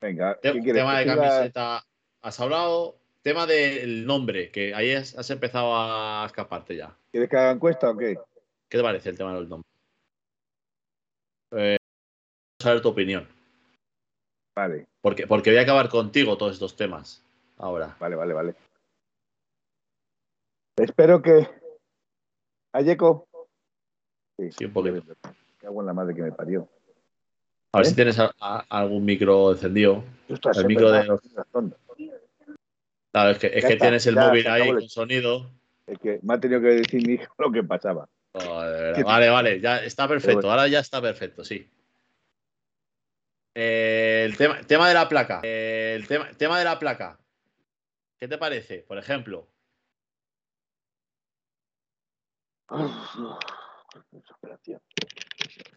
[0.00, 1.82] Venga, ¿qué tema de camiseta
[2.20, 2.98] has hablado.
[3.22, 6.96] tema del nombre, que ahí has, has empezado a escaparte ya.
[7.10, 8.16] ¿Quieres que haga encuesta o qué?
[8.68, 9.68] ¿Qué te parece el tema del nombre?
[11.52, 11.76] Eh,
[12.60, 13.28] saber tu opinión.
[14.56, 17.22] Vale, Porque, porque voy a acabar contigo todos estos temas
[17.58, 17.96] ahora.
[18.00, 18.54] vale, vale, vale.
[20.76, 21.48] Espero que.
[22.72, 23.28] ¿Ayeco?
[24.38, 25.02] Sí, un poquito.
[25.62, 26.68] En la madre que me parió.
[27.76, 27.90] A ver ¿Eh?
[27.90, 30.02] si tienes a- a- algún micro encendido.
[30.28, 31.74] El micro de- razón.
[33.12, 35.50] Claro, es que, es que está, tienes el ya, móvil ahí acabó el- con sonido.
[35.86, 38.08] Es que me ha tenido que decir mi hijo lo que pasaba.
[38.32, 40.36] ¿Qué- vale, vale, ya está perfecto.
[40.36, 40.50] bueno.
[40.50, 41.70] Ahora ya está perfecto, sí.
[43.54, 45.40] Eh, el tema, tema de la placa.
[45.42, 47.18] Eh, el tema, tema de la placa.
[48.18, 48.78] ¿Qué te parece?
[48.88, 49.48] Por ejemplo,
[54.12, 54.80] Desesperación.
[54.94, 55.75] ¿qué te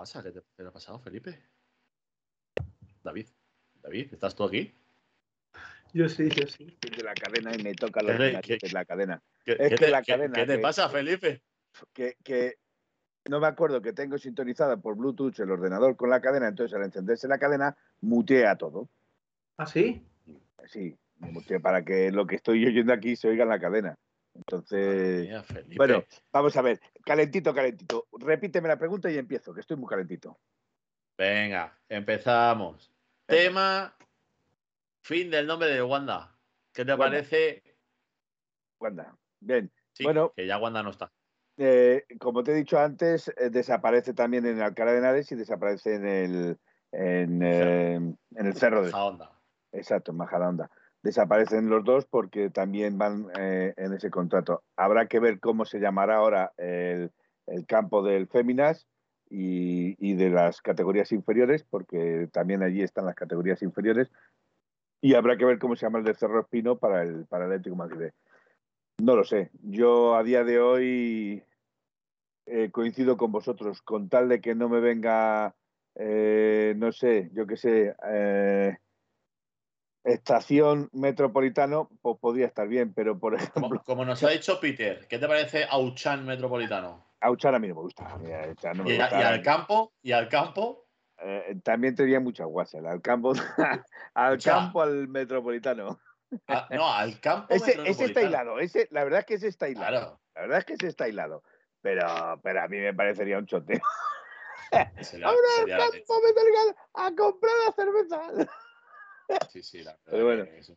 [0.00, 0.22] pasa?
[0.22, 1.38] ¿Qué te, qué te ha pasado, Felipe?
[3.04, 3.26] David,
[3.82, 4.74] David, ¿estás tú aquí?
[5.92, 6.78] Yo sí, yo sí.
[6.80, 9.22] de la cadena y me toca los ¿Qué le- narices qué- de la cadena.
[9.44, 11.42] ¿Qué, Es que te, la qué- cadena qué te que- pasa, Felipe?
[11.92, 12.54] Que, que
[13.28, 16.84] no me acuerdo que tengo sintonizada por Bluetooth el ordenador con la cadena, entonces al
[16.84, 18.88] encenderse la cadena, mutea todo.
[19.58, 20.02] ¿Ah, sí?
[20.66, 23.98] Sí, mutea para que lo que estoy oyendo aquí se oiga en la cadena.
[24.34, 25.44] Entonces, mía,
[25.76, 28.06] bueno, vamos a ver, calentito, calentito.
[28.12, 30.38] Repíteme la pregunta y empiezo, que estoy muy calentito.
[31.18, 32.92] Venga, empezamos.
[33.28, 33.42] Venga.
[33.42, 33.96] Tema
[35.02, 36.36] fin del nombre de Wanda.
[36.72, 37.04] ¿Qué te Wanda.
[37.06, 37.62] parece?
[38.78, 39.16] Wanda.
[39.40, 40.32] Bien, Sí, Bueno.
[40.36, 41.12] que ya Wanda no está.
[41.56, 45.96] Eh, como te he dicho antes, eh, desaparece también en Alcalá de Henares y desaparece
[45.96, 46.58] en el,
[46.92, 48.16] en, eh, en
[48.46, 49.30] el Cerro de Esa onda.
[49.72, 50.70] Exacto, en Majadahonda.
[51.02, 54.62] Desaparecen los dos porque también van eh, en ese contrato.
[54.76, 57.10] Habrá que ver cómo se llamará ahora el,
[57.46, 58.86] el campo del Féminas
[59.30, 64.10] y, y de las categorías inferiores, porque también allí están las categorías inferiores.
[65.00, 67.52] Y habrá que ver cómo se llama el de Cerro Espino para el, para el
[67.52, 68.10] Atlético Madrid.
[68.98, 69.50] No lo sé.
[69.62, 71.42] Yo a día de hoy
[72.44, 75.54] eh, coincido con vosotros, con tal de que no me venga,
[75.94, 77.94] eh, no sé, yo qué sé,
[80.04, 85.06] estación metropolitano, pues podría estar bien, pero por ejemplo, Como, como nos ha dicho Peter,
[85.08, 87.06] ¿qué te parece Auchan Metropolitano?
[87.20, 88.16] Auchan a mí no me gusta.
[88.16, 88.18] no
[88.84, 89.20] me Y, a- gusta.
[89.20, 90.86] y al campo, y al campo,
[91.22, 93.32] Eh, también tenía muchas guasas, al campo,
[94.14, 94.52] al Escucha.
[94.54, 96.00] campo al metropolitano.
[96.48, 99.68] a- no, al campo Ese, ese está hilado, ese, la verdad es que ese está
[99.68, 99.90] hilado.
[99.90, 100.20] Claro.
[100.34, 101.42] La verdad es que ese está hilado.
[101.82, 103.80] Pero, pero a mí me parecería un choteo.
[104.72, 108.50] Ahora al campo metropolitano a comprar la cerveza.
[109.50, 110.44] Sí, sí, la verdad Pero bueno.
[110.44, 110.76] eso.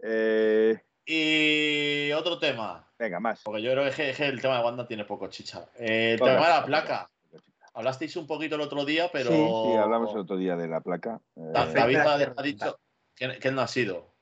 [0.00, 3.42] Eh, Y otro tema, venga, más.
[3.42, 5.68] porque yo creo que, el tema de Wanda tiene poco chicha.
[5.78, 7.10] Eh, el tema de la placa.
[7.74, 9.30] Hablasteis un poquito el otro día, pero.
[9.30, 11.20] Sí, sí, hablamos el otro día de la placa.
[11.36, 12.80] Eh, Da- David ha, Fecha- ha dicho
[13.16, 14.14] que, que él no ha sido.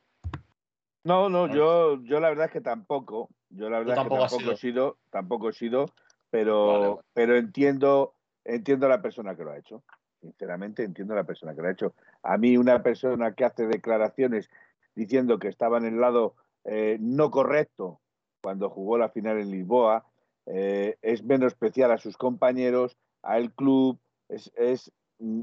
[1.05, 1.55] No, no, ¿no?
[1.55, 3.29] yo, yo la verdad es que tampoco.
[3.51, 5.87] Yo la verdad es que tampoco tampoco he sido, tampoco he sido,
[6.31, 7.01] pero, Vale, vale.
[7.13, 9.83] pero entiendo, entiendo a la persona que lo ha hecho.
[10.23, 11.95] Sinceramente, entiendo a la persona que lo ha hecho.
[12.23, 14.49] A mí, una persona que hace declaraciones
[14.95, 18.01] diciendo que estaba en el lado eh, no correcto
[18.41, 20.07] cuando jugó la final en Lisboa,
[20.47, 25.43] eh, es menospreciar a sus compañeros, al club, es, es mm,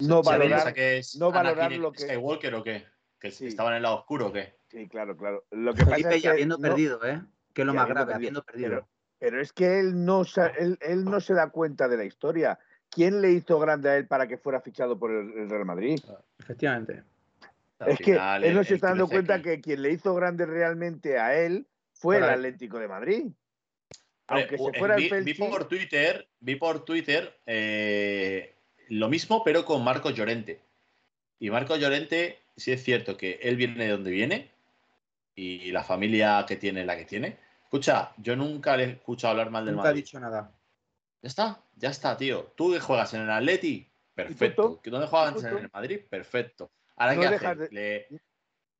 [0.00, 2.84] no ¿Se valorar- piensa que es no valorar Anakin lo que- Skywalker o qué?
[3.20, 3.46] ¿Que Sí.
[3.46, 4.54] estaba en el lado oscuro o qué?
[4.68, 5.44] Sí, claro, claro.
[5.50, 7.22] Lo que pasa Felipe es ya que habiendo no- perdido, ¿eh?
[7.52, 8.16] Que es lo más grave, perdido.
[8.16, 8.68] habiendo perdido.
[8.70, 10.22] Pero, pero es que él no,
[10.58, 12.58] él, él no se da cuenta de la historia.
[12.94, 15.98] ¿Quién le hizo grande a él para que fuera fichado por el, el Real Madrid?
[16.38, 17.02] Efectivamente.
[17.78, 19.44] Al es que final, él no él- se está dando cuenta aquí.
[19.44, 23.26] que quien le hizo grande realmente a él fue el eh, Atlético de Madrid.
[24.28, 28.54] Aunque se eh, fuera vi, el vi por Twitter, vi por Twitter eh,
[28.88, 30.60] lo mismo, pero con Marco Llorente.
[31.40, 34.50] Y Marco Llorente, sí es cierto que él viene de donde viene
[35.34, 37.36] y la familia que tiene la que tiene.
[37.64, 40.02] Escucha, yo nunca le he escuchado hablar mal del Nunca ha Madrid.
[40.04, 40.50] dicho nada.
[41.22, 42.52] Ya está, ya está, tío.
[42.56, 43.88] ¿Tú que juegas en el Atleti?
[44.14, 44.62] Perfecto.
[44.82, 44.90] punto.
[44.90, 46.00] ¿Dónde juegas en el Madrid?
[46.10, 46.72] Perfecto.
[46.96, 47.58] Ahora, No ¿qué dejas?
[47.70, 48.08] Le-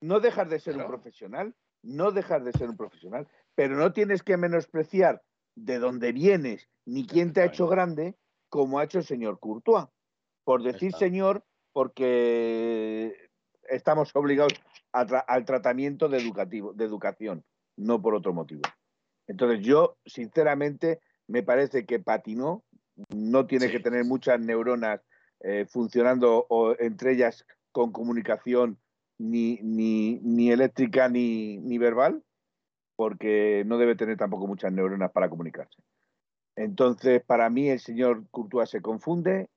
[0.01, 4.24] no dejas de ser un profesional, no dejas de ser un profesional, pero no tienes
[4.24, 5.22] que menospreciar
[5.55, 8.16] de dónde vienes ni quién te ha hecho grande
[8.49, 9.86] como ha hecho el señor Courtois.
[10.45, 10.99] Por decir está.
[10.99, 13.30] señor, porque
[13.68, 14.53] estamos obligados
[14.93, 17.45] tra- al tratamiento de, educativo, de educación,
[17.76, 18.62] no por otro motivo.
[19.28, 21.01] Entonces yo, sinceramente,
[21.33, 22.62] me parece que patinó,
[23.09, 23.72] no tiene Sí.
[23.72, 25.01] que tener muchas neuronas
[25.41, 28.78] eh, funcionando o entre ellas con comunicación
[29.18, 32.22] ni, ni, ni eléctrica ni, ni verbal,
[32.97, 35.83] porque no debe tener tampoco muchas neuronas para comunicarse.
[36.55, 39.49] Entonces, para mí el señor Courtois se confunde.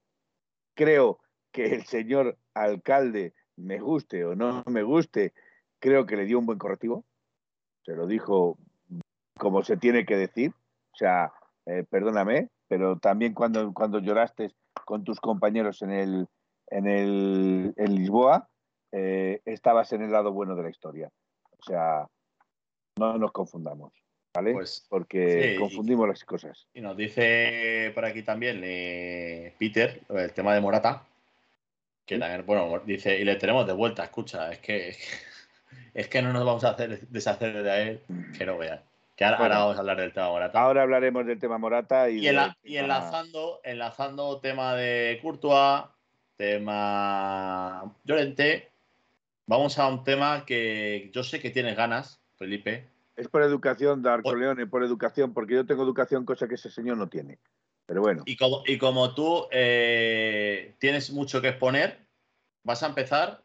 [0.75, 1.19] Creo
[1.51, 5.33] que el señor alcalde, me guste o no me guste,
[5.79, 7.03] creo que le dio un buen correctivo,
[7.83, 8.57] se lo dijo
[9.37, 10.53] como se tiene que decir,
[10.93, 11.33] o sea,
[11.65, 14.51] eh, perdóname, pero también cuando, cuando lloraste
[14.85, 16.27] con tus compañeros en el
[16.67, 18.49] en el en Lisboa,
[18.91, 21.09] eh, estabas en el lado bueno de la historia.
[21.59, 22.07] O sea,
[22.97, 23.93] no nos confundamos,
[24.33, 24.53] ¿vale?
[24.53, 26.67] Pues, Porque sí, confundimos las cosas.
[26.73, 31.03] Y nos dice por aquí también eh, Peter, el tema de Morata,
[32.05, 34.95] que también, bueno, dice, y le tenemos de vuelta, escucha, es que
[35.93, 38.01] es que no nos vamos a hacer deshacer de él,
[38.37, 38.81] que no vean.
[39.15, 39.53] Que ahora, Bueno.
[39.53, 40.59] ahora vamos a hablar del tema Morata.
[40.59, 45.85] Ahora hablaremos del tema Morata y, enlazando, enlazando tema de Courtois,
[46.35, 48.71] tema Llorente,
[49.47, 52.89] vamos a un tema que yo sé que tienes ganas, Felipe.
[53.15, 56.97] Es por educación, Darko Leone, por educación, porque yo tengo educación, cosa que ese señor
[56.97, 57.39] no tiene.
[57.85, 62.05] Pero bueno, Y como, y como tú eh, tienes mucho que exponer,
[62.63, 63.43] vas a empezar,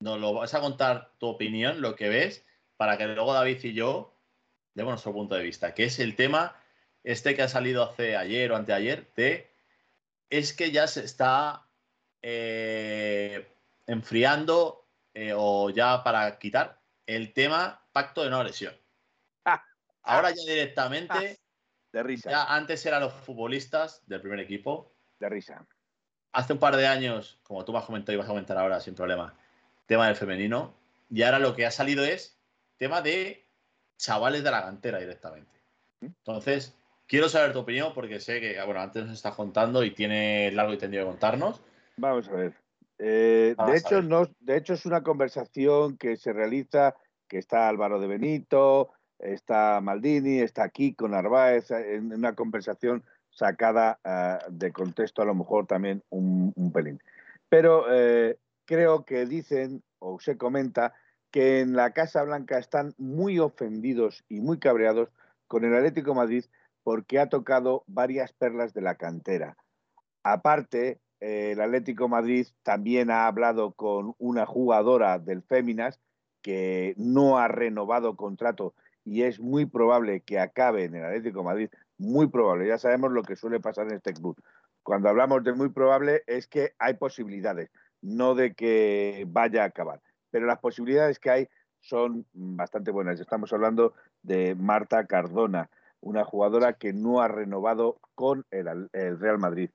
[0.00, 2.44] nos lo vas a contar tu opinión, lo que ves,
[2.76, 4.15] para que luego David y yo
[4.76, 6.54] demos nuestro punto de vista, que es el tema
[7.02, 9.50] este que ha salido hace ayer o anteayer, de
[10.28, 11.66] es que ya se está
[12.20, 13.48] eh,
[13.86, 18.74] enfriando eh, o ya para quitar el tema pacto de no agresión.
[19.44, 19.64] Ah.
[20.02, 21.40] Ahora ya directamente...
[21.92, 24.92] de risa, Ya antes eran los futbolistas del primer equipo.
[25.18, 25.66] de risa.
[26.32, 28.80] Hace un par de años, como tú me has comentado y vas a comentar ahora
[28.80, 29.34] sin problema,
[29.86, 30.74] tema del femenino.
[31.08, 32.36] Y ahora lo que ha salido es
[32.76, 33.45] tema de
[33.96, 35.50] chavales de la cantera directamente.
[36.00, 36.76] Entonces,
[37.06, 40.72] quiero saber tu opinión porque sé que, bueno, antes nos estás contando y tiene largo
[40.72, 41.62] y tendido que contarnos.
[41.96, 42.54] Vamos a ver.
[42.98, 44.04] Eh, Vamos de, a hecho, ver.
[44.04, 46.94] no, de hecho, es una conversación que se realiza,
[47.28, 53.98] que está Álvaro de Benito, está Maldini, está Kiko Narváez, eh, en una conversación sacada
[54.04, 57.02] ah, de contexto, a lo mejor también un, un pelín.
[57.48, 60.94] Pero eh, creo que dicen, o se comenta,
[61.30, 65.10] que en la Casa Blanca están muy ofendidos y muy cabreados
[65.46, 66.44] con el Atlético Madrid
[66.82, 69.56] porque ha tocado varias perlas de la cantera.
[70.22, 76.00] Aparte, eh, el Atlético Madrid también ha hablado con una jugadora del Féminas
[76.42, 78.74] que no ha renovado contrato
[79.04, 82.68] y es muy probable que acabe en el Atlético de Madrid, muy probable.
[82.68, 84.36] Ya sabemos lo que suele pasar en este club.
[84.82, 87.70] Cuando hablamos de muy probable es que hay posibilidades,
[88.00, 90.00] no de que vaya a acabar.
[90.30, 91.48] Pero las posibilidades que hay
[91.80, 93.20] son bastante buenas.
[93.20, 95.70] Estamos hablando de Marta Cardona,
[96.00, 99.70] una jugadora que no ha renovado con el, el Real Madrid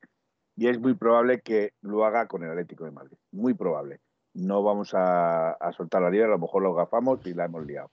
[0.56, 3.18] y es muy probable que lo haga con el Atlético de Madrid.
[3.32, 4.00] Muy probable.
[4.34, 7.66] No vamos a, a soltar la liga, a lo mejor lo gafamos y la hemos
[7.66, 7.92] liado.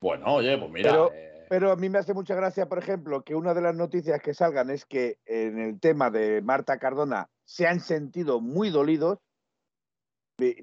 [0.00, 0.90] Bueno, oye, pues mira.
[0.90, 3.74] Pero- eh, Pero a mí me hace mucha gracia, por ejemplo, que una de las
[3.74, 8.70] noticias que salgan es que en el tema de Marta Cardona se han sentido muy
[8.70, 9.18] dolidos,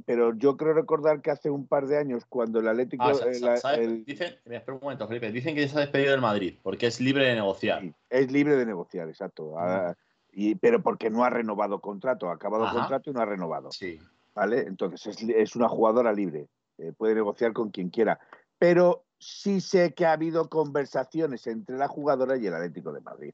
[0.05, 3.03] pero yo creo recordar que hace un par de años, cuando el Atlético...
[3.05, 3.80] ah, eh, sa- la- ¿sabes?
[3.80, 5.32] el- Dicen, un momento, Felipe.
[5.32, 7.82] Dicen que ya se ha despedido del Madrid porque es libre de negociar.
[7.82, 9.57] sí, es libre de negociar, exacto.
[9.57, 9.95] Ah,
[10.32, 12.80] y, pero porque no ha renovado contrato, ha acabado Ajá.
[12.80, 13.71] contrato y no ha renovado.
[13.71, 13.99] Sí.
[14.36, 14.61] ¿vale?
[14.67, 16.47] Entonces es una jugadora libre,
[16.78, 18.19] eh, puede negociar con quien quiera.
[18.59, 23.34] Pero sí sé que ha habido conversaciones entre la jugadora y el Atlético de Madrid.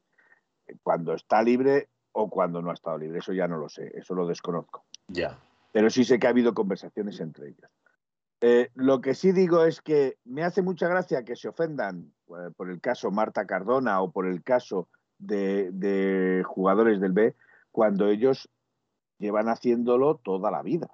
[0.68, 3.92] Eh, Cuando está libre o cuando no ha estado libre, eso ya no lo sé,
[3.96, 4.86] eso lo desconozco.
[5.10, 5.38] Ya.
[5.74, 7.70] Pero sí sé que ha habido conversaciones entre ellos.
[8.40, 12.52] Eh, lo que sí digo es que me hace mucha gracia que se ofendan eh,
[12.56, 17.36] por el caso Marta Cardona o por el caso de, de jugadores del B
[17.72, 18.50] cuando ellos
[19.18, 20.88] llevan haciéndolo toda la vida.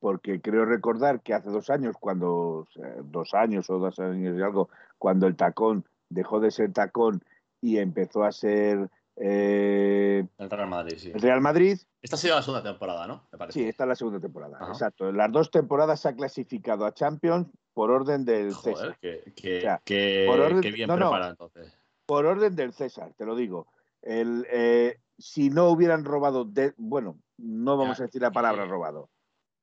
[0.00, 2.66] Porque creo recordar que hace dos años, cuando
[3.04, 4.68] dos años o dos años y algo,
[4.98, 7.22] cuando el tacón dejó de ser tacón
[7.60, 11.10] y empezó a ser eh, El Real Madrid, sí.
[11.14, 13.26] el Real Madrid, Esta ha sido la segunda temporada, ¿no?
[13.32, 13.58] Me parece.
[13.60, 14.56] Sí, esta es la segunda temporada.
[14.60, 14.72] Ajá.
[14.72, 15.08] Exacto.
[15.08, 18.98] En las dos temporadas se ha clasificado a Champions por orden del Joder, César.
[19.00, 21.72] que, que, O sea, que- por orden- que bien no, preparado entonces.
[22.06, 23.68] Por orden del César, te lo digo.
[24.02, 28.64] El, eh, si no hubieran robado, de- bueno, no vamos Ya, a decir la palabra
[28.64, 29.10] eh, robado.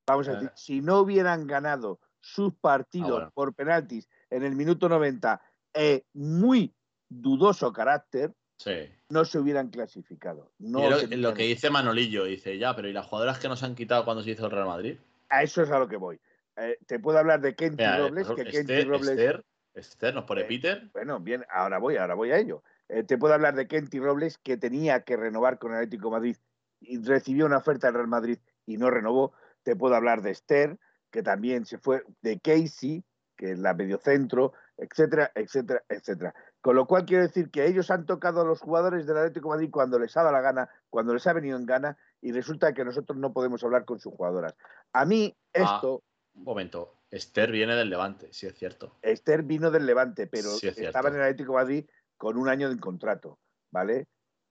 [0.07, 3.31] Vamos a decir, si no hubieran ganado sus partidos Ah, bueno.
[3.33, 5.39] por penaltis en el minuto 90,
[5.73, 6.73] eh, muy
[7.09, 8.89] dudoso carácter, Sí.
[9.09, 10.51] no se hubieran clasificado.
[10.59, 13.63] No lo, se lo que dice Manolillo, dice, ya, pero ¿y las jugadoras que nos
[13.63, 14.97] han quitado cuando se hizo el Real Madrid?
[15.29, 16.19] A eso es a lo que voy.
[16.57, 19.09] Eh, te puedo hablar de Kenty Mira, Robles, que ejemplo, Kenty Esther, Robles.
[19.09, 20.89] Esther, Esther, nos pone Eh, Peter.
[20.91, 22.61] Bueno, bien, ahora voy, ahora voy a ello.
[22.89, 26.11] Eh, te puedo hablar de Kenty Robles, que tenía que renovar con el Atlético de
[26.11, 26.37] Madrid
[26.81, 29.31] y recibió una oferta del Real Madrid y no renovó.
[29.63, 30.77] Te puedo hablar de Esther,
[31.11, 33.05] que también se fue, de Casey,
[33.37, 36.33] que es la mediocentro, etcétera, etcétera, etcétera.
[36.61, 39.55] Con lo cual quiero decir que ellos han tocado a los jugadores del Atlético de
[39.55, 42.73] Madrid cuando les ha dado la gana, cuando les ha venido en gana, y resulta
[42.73, 44.55] que nosotros no podemos hablar con sus jugadoras.
[44.91, 45.75] A mí Ah.
[45.75, 46.03] esto
[46.33, 46.95] un momento.
[47.11, 48.95] Esther viene del Levante, sí es cierto.
[49.01, 51.85] Esther vino del Levante, pero estaba en el Atlético Madrid
[52.17, 53.39] con un año de contrato,
[53.71, 54.07] ¿vale?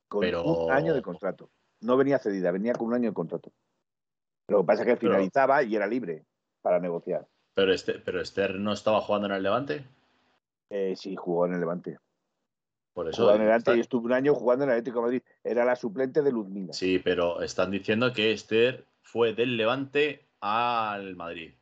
[0.08, 1.50] Con un año de contrato.
[1.80, 3.52] No venía cedida, venía con un año de contrato.
[4.48, 6.24] Lo que pasa es que finalizaba y era libre
[6.62, 7.28] para negociar.
[7.54, 9.84] Pero, este, pero Esther no estaba jugando en el Levante.
[10.70, 11.98] Eh, sí, jugó en el Levante.
[12.92, 13.22] Por eso.
[13.22, 15.22] Jugó en el Levante y estuvo un año jugando en el Atlético de Madrid.
[15.44, 16.72] Era la suplente de Luzmina.
[16.72, 21.54] Sí, pero están diciendo que Esther fue del Levante al Madrid.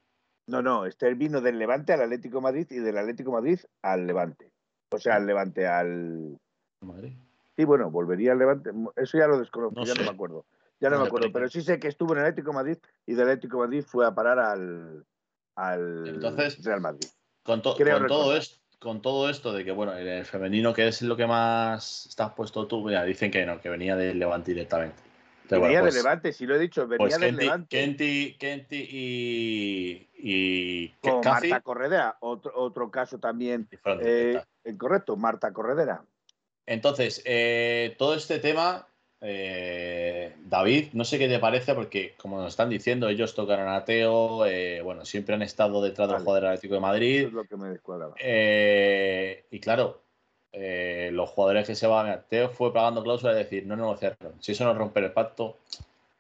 [0.47, 3.61] No, no, Esther vino del Levante al Atlético de Madrid y del Atlético de Madrid
[3.83, 4.51] al Levante.
[4.91, 6.39] O sea, al Levante, al.
[6.81, 7.13] Madrid.
[7.57, 8.71] Sí, bueno, volvería al Levante.
[8.97, 10.45] Eso ya lo desconozco, ya no me acuerdo.
[10.79, 13.15] Ya no, me acuerdo, pero sí sé que estuvo en el Atlético de Madrid y
[13.15, 15.07] del Atlético de Madrid fue a parar al,
[15.55, 17.09] al Entonces, Real Madrid.
[17.43, 21.27] Con, todo esto, con todo esto de que, bueno, el femenino, que es lo que
[21.27, 25.03] más estás puesto tú, mira, dicen que no, que venía del Levante directamente.
[25.51, 27.67] venía del pues Levante, si lo he dicho, venía pues del Levante.
[27.77, 30.09] Kenti, Kenti y.
[30.17, 33.69] y Marta Corredera, otro, otro caso también.
[34.01, 34.41] Eh,
[34.79, 36.05] correcto, Marta Corredera.
[36.65, 38.87] Entonces, eh, todo este tema
[39.21, 43.85] eh, David, no sé qué te parece, porque como nos están diciendo, ellos tocaron a
[43.85, 47.27] Teo, eh, bueno, siempre han estado detrás del jugador Atlético de Madrid.
[47.27, 47.79] es lo que me
[48.19, 50.03] eh, y claro,
[50.53, 54.35] los jugadores que se van a Teo fue pagando cláusula de decir, no negociaron.
[54.41, 55.59] Si eso no rompe el pacto,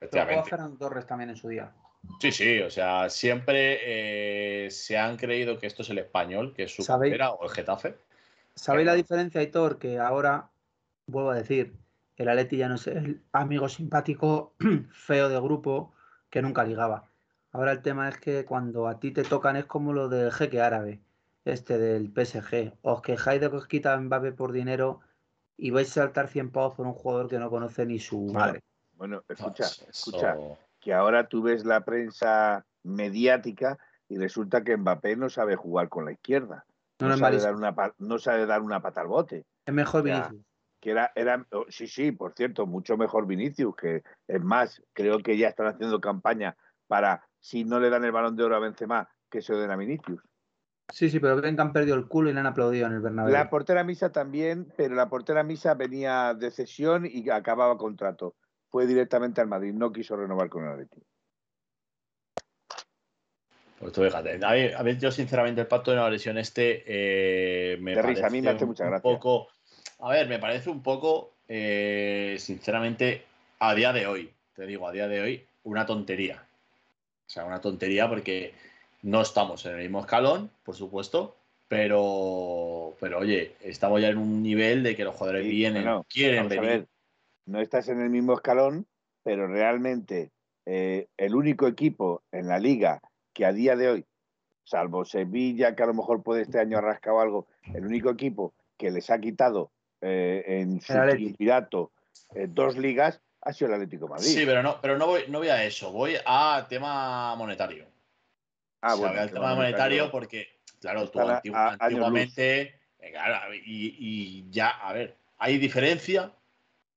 [0.01, 0.51] efectivamente.
[0.51, 1.73] Fernando Torres también en su día.
[2.21, 6.75] Sí, sí, o sea, siempre se han creído que esto es el español, que es
[6.75, 7.95] su carrera, o el Getafe.
[8.55, 9.79] ¿Sabéis la diferencia, Hitor?
[9.79, 10.49] Que ahora,
[11.07, 11.75] vuelvo a decir,
[12.17, 14.55] el Atleti ya no es el amigo simpático,
[14.91, 15.93] feo de grupo
[16.31, 17.11] que nunca ligaba.
[17.53, 20.61] Ahora el tema es que cuando a ti te tocan es como lo del jeque
[20.61, 21.01] árabe,
[21.45, 22.75] este del PSG.
[22.83, 25.01] Os quejáis de que os quita Mbappé por dinero
[25.57, 28.63] y vais a saltar 100 pavos por un jugador que no conoce ni su madre.
[28.95, 30.37] Bueno, escucha, escucha,
[30.81, 36.07] que ahora tú ves la prensa mediática y resulta que Mbappé no sabe jugar con
[36.07, 36.65] la izquierda.
[36.99, 39.45] No, sabe, dar una, no sabe dar una pata al bote.
[39.67, 40.46] Es mejor Vinicius
[40.87, 45.19] que era, era, oh, sí, sí, por cierto, mucho mejor Vinicius, que es más, creo
[45.19, 46.57] que ya están haciendo campaña
[46.87, 49.73] para, si no le dan el balón de oro a Benzema, que se lo den
[49.73, 50.23] a Vinicius.
[50.89, 53.01] Sí, sí, pero ven que han perdido el culo y le han aplaudido en el
[53.01, 53.33] Bernabéu.
[53.33, 58.37] La portera Misa también, pero la portera Misa venía de cesión y acababa contrato.
[58.71, 61.03] Fue directamente al Madrid, no quiso renovar con el Atleti.
[63.81, 67.97] Pues tú fíjate, a ver, yo sinceramente el pacto de la lesión este eh, me
[67.97, 69.49] parece a mí me hace mucha un poco
[69.99, 73.25] a ver, me parece un poco, eh, sinceramente,
[73.59, 76.47] a día de hoy, te digo, a día de hoy, una tontería.
[77.27, 78.55] O sea, una tontería porque
[79.03, 81.37] no estamos en el mismo escalón, por supuesto,
[81.69, 86.87] pero, pero oye, estamos ya en un nivel de que los jugadores vienen, quieren venir.
[87.47, 88.87] no estás en el mismo escalón,
[89.23, 90.31] pero realmente
[90.67, 93.01] eh, el único equipo en la liga
[93.33, 94.05] que a día de hoy,
[94.65, 98.91] salvo Sevilla, que a lo mejor puede este año arrascado algo, el único equipo que
[98.91, 99.71] les ha quitado
[100.01, 100.93] eh, en su
[101.37, 101.93] pirato
[102.35, 104.27] eh, dos ligas ha sido el Atlético Madrid.
[104.27, 107.87] Sí, pero no, pero no voy, no voy a eso, voy a tema monetario.
[108.81, 109.21] Ah, bueno.
[109.21, 110.49] Al tema monetario, porque,
[110.81, 113.15] claro, tú antiguamente, eh,
[113.65, 116.33] y, ya, a ver, hay diferencia,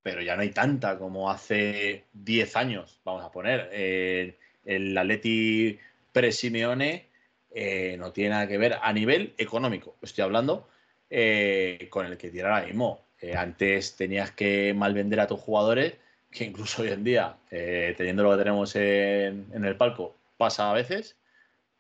[0.02, 3.70] pero ya no hay tanta como hace 10 años, vamos a poner.
[4.66, 5.78] el Atleti
[6.12, 7.08] pre-Simeone
[7.98, 10.68] no tiene nada que ver a nivel económico, estoy hablando,
[11.10, 13.06] eh, con el que tiene ahora mismo.
[13.20, 15.96] Eh, antes tenías que mal vender a tus jugadores,
[16.32, 20.74] que incluso hoy en día, eh, teniendo lo que tenemos en, el palco, pasa a
[20.74, 21.18] veces,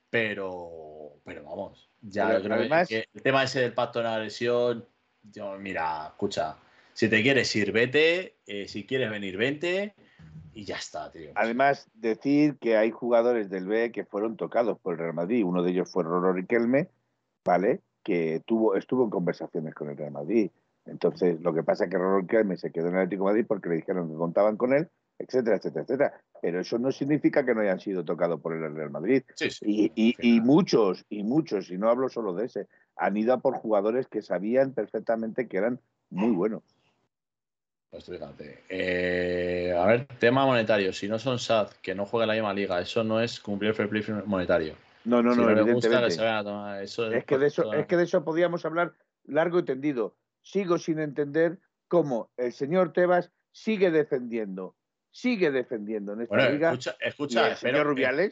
[0.09, 4.85] pero, pero vamos, ya creo que el tema ese del pacto de la lesión,
[5.31, 6.57] yo, mira, escucha,
[6.93, 8.35] si te quieres ir, vete,
[8.67, 9.93] si quieres venir, vente
[10.53, 11.31] y ya está, tío.
[11.35, 15.61] Además, decir que hay jugadores del B que fueron tocados por el Real Madrid, uno
[15.63, 16.89] de ellos fue Roro Riquelme,
[17.45, 17.81] ¿vale?
[18.03, 20.51] Que tuvo, estuvo en conversaciones con el Real Madrid.
[20.85, 23.45] Entonces, lo que pasa es que Ronald Kelme se quedó en el Atlético de Madrid
[23.47, 24.89] porque le dijeron que contaban con él,
[25.19, 26.21] etcétera, etcétera, etcétera.
[26.41, 29.23] Pero eso no significa que no hayan sido tocados por el Real Madrid.
[29.61, 33.55] y, y, muchos, y muchos, y no hablo solo de ese, han ido a por
[33.55, 35.79] jugadores que sabían perfectamente que eran
[36.09, 36.63] muy buenos.
[37.89, 38.63] Pues fíjate.
[38.69, 40.93] Eh, a ver, tema monetario.
[40.93, 43.69] Si no son SAD, que no juega en la misma liga, eso no es cumplir
[43.69, 44.75] el fair play monetario.
[45.05, 46.07] No, no, no, evidentemente.
[46.07, 48.93] es, que de eso, es que de eso podíamos hablar
[49.23, 50.17] largo y tendido.
[50.41, 54.75] Sigo sin entender cómo el señor Tebas sigue defendiendo,
[55.11, 56.69] sigue defendiendo en esta liga.
[56.69, 58.31] Escucha, escucha espero, Rubiales.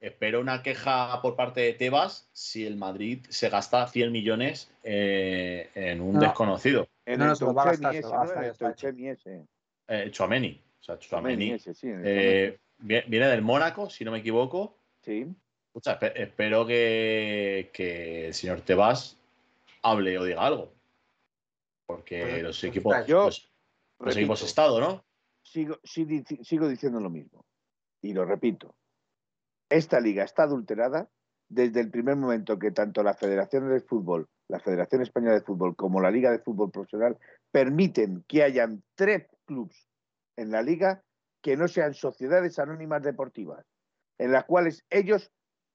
[0.00, 5.68] Espero, una queja por parte de Tebas si el Madrid se gasta 100 millones eh,
[5.74, 6.88] en un desconocido.
[7.04, 9.46] En no, el Chouameni ese.
[9.88, 10.62] Eh, Chuameni.
[10.80, 11.54] O sea, Chuameni.
[11.82, 14.78] Eh, viene del Mónaco, si no me equivoco.
[15.02, 15.26] Sí.
[15.72, 19.16] Escucha, espero que, que, el señor Tebas
[19.82, 20.72] hable o diga algo.
[21.86, 23.06] Porque los equipos.
[23.06, 23.30] Yo,
[24.00, 25.04] los, equipos Estado, ¿no?
[25.44, 27.46] Sigo, sigo diciendo lo mismo.
[28.02, 28.74] Y lo repito.
[29.68, 31.08] Esta liga está adulterada
[31.48, 35.76] desde el primer momento que tanto la Federación de Fútbol, la Federación Española de Fútbol
[35.76, 37.16] como la Liga de Fútbol Profesional
[37.52, 39.88] permiten que hayan tres clubes
[40.36, 41.04] en la liga
[41.40, 43.64] que no sean sociedades anónimas deportivas,
[44.18, 45.30] en las cuales ellos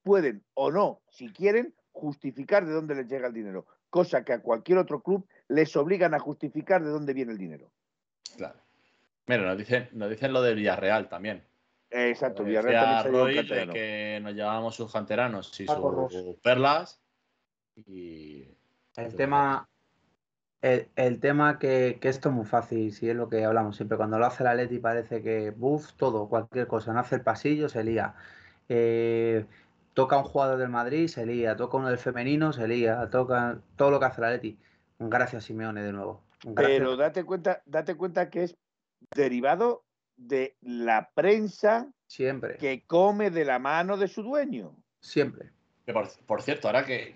[0.05, 4.41] pueden o no, si quieren, justificar de dónde les llega el dinero, cosa que a
[4.41, 7.71] cualquier otro club les obligan a justificar de dónde viene el dinero.
[8.37, 8.59] Claro.
[9.25, 11.43] Mira, nos dicen, nos dicen lo de Villarreal también.
[11.89, 17.01] Exacto, Villarreal también de que nos llevábamos sus canteranos y sus perlas.
[17.75, 18.47] Y...
[18.95, 19.67] El tema,
[20.61, 23.97] el, tema que, esto es muy fácil, si es lo que hablamos siempre.
[23.97, 26.93] Cuando lo hace la Leti parece que, buff, todo, cualquier cosa.
[26.93, 28.13] No hace el pasillo, se lía.
[28.69, 29.45] Eh,
[29.95, 31.55] toca un jugador del Madrid, se lía.
[31.55, 33.09] Toca uno del femenino, se lía.
[33.09, 34.59] Toca todo lo que hace la Leti.
[34.99, 36.21] Gracias, Simeone, de nuevo.
[36.55, 38.57] Pero date cuenta, date cuenta que es
[39.15, 39.83] derivado
[40.17, 42.57] de la prensa Siempre.
[42.57, 44.75] que come de la mano de su dueño.
[44.99, 45.49] Siempre.
[46.27, 47.15] Por, cierto, ahora que,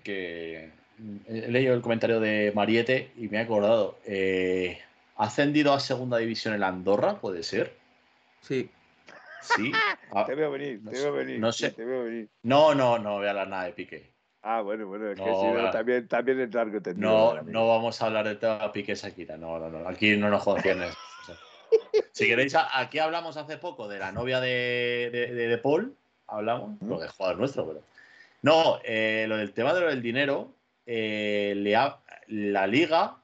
[1.26, 4.78] he leído el comentario de Mariette y me he acordado, eh,
[5.16, 7.20] ¿ha ascendido a segunda división en Andorra?
[7.20, 7.76] ¿Puede ser?
[8.40, 8.70] Sí.
[9.40, 9.72] Sí.
[10.12, 11.38] Ah, te veo venir, te veo venir.
[11.38, 11.70] No sé.
[11.70, 12.28] te veo venir.
[12.42, 14.12] No, no, no voy a hablar nada de Piqué.
[14.42, 18.06] Ah, bueno, bueno, es que si no, también, también es largo No, no vamos a
[18.06, 20.96] hablar de tema Piqué Shakira, no, no, no, aquí no nos conciernes.
[22.12, 25.94] si queréis, aquí hablamos hace poco de la novia de, de, Paul,
[26.26, 27.82] hablamos, lo de jugador nuestro, pero.
[28.42, 30.54] No, eh, lo del tema de lo del dinero,
[30.86, 31.52] eh,
[32.26, 33.18] la liga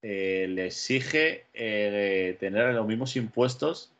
[0.00, 3.91] eh, le exige tener los mismos impuestos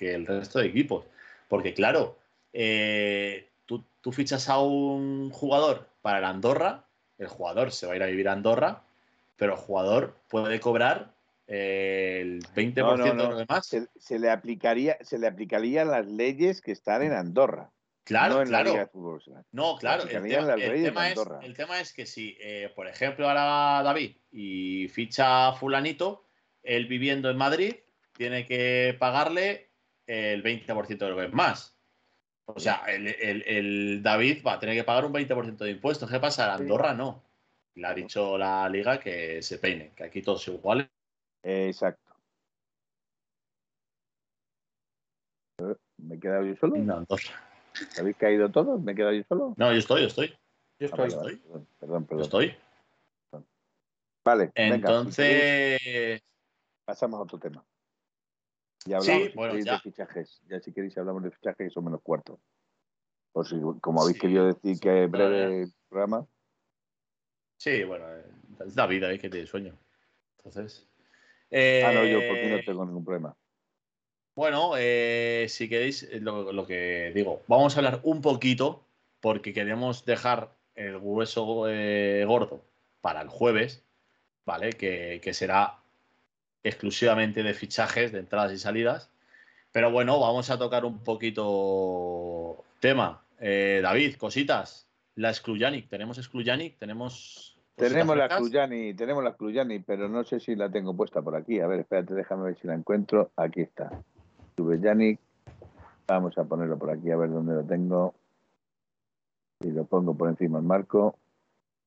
[0.00, 1.04] que el resto de equipos.
[1.46, 2.16] Porque, claro,
[3.66, 6.86] tú, tú, fichas a un jugador para el Andorra,
[7.18, 8.82] el jugador se va a ir a vivir a Andorra,
[9.36, 11.12] pero el jugador puede cobrar
[11.46, 13.66] el 20% de lo demás.
[13.98, 17.70] Se, le aplicaría, se le aplicarían las leyes que están en Andorra.
[18.04, 18.90] Claro, claro.
[19.52, 20.04] no, claro.
[20.04, 26.24] El, tema, es, que si, eh, por ejemplo, ahora David y ficha fulanito,
[26.62, 27.74] él viviendo en Madrid,
[28.16, 29.69] tiene que pagarle
[30.10, 31.76] el 20% de lo que es más.
[32.46, 36.10] O sea, el, David va a tener que pagar un 20% de impuestos.
[36.10, 36.52] ¿Qué pasa?
[36.52, 37.22] Andorra no.
[37.76, 40.88] Le ha dicho la liga que se peine, que aquí todos iguales
[41.42, 42.14] Exacto.
[45.98, 46.76] ¿Me he quedado yo solo?
[46.76, 47.06] No,
[47.98, 48.80] ¿Habéis caído todos?
[48.82, 49.54] ¿Me he quedado yo solo?
[49.56, 50.28] No, yo estoy, yo estoy.
[50.78, 51.36] Yo ah, estoy.
[51.78, 52.54] Perdón, perdón, estoy.
[54.24, 54.50] Vale.
[54.54, 56.20] Entonces.
[56.84, 57.64] pasamos a otro tema.
[58.86, 60.42] Ya hablamos de fichajes.
[60.48, 62.40] Ya si queréis hablamos de fichajes son menos cuarto.
[63.32, 66.26] Por si, como habéis querido decir que breve el programa.
[67.58, 68.06] Sí, bueno,
[68.66, 69.18] es la vida, ¿eh?
[69.18, 69.78] que tiene sueño.
[70.38, 70.90] Entonces
[71.52, 73.36] ah, no, yo porque no eh, tengo ningún problema.
[74.34, 78.86] Bueno, eh, si queréis, eh, lo, que digo, vamos a hablar un poquito
[79.20, 82.64] porque queremos dejar el hueso gordo
[83.00, 83.84] para el jueves,
[84.46, 84.72] ¿vale?
[84.72, 85.79] Que, será
[86.62, 89.10] exclusivamente de fichajes, de entradas y salidas.
[89.72, 93.22] Pero bueno, vamos a tocar un poquito tema.
[93.38, 94.88] David, cositas.
[95.16, 96.78] La Excluyanic, ¿tenemos Excluyanic?
[96.78, 97.50] ¿Tenemos
[97.80, 101.60] tenemos la Cluyani, tenemos la Cluyani, pero no sé si la tengo puesta por aquí.
[101.60, 103.30] A ver, espérate, déjame ver si la encuentro.
[103.36, 103.90] Aquí está.
[104.58, 105.18] Yannick.
[106.06, 108.14] Vamos a ponerlo por aquí a ver dónde lo tengo.
[109.60, 111.16] Y lo pongo por encima del marco.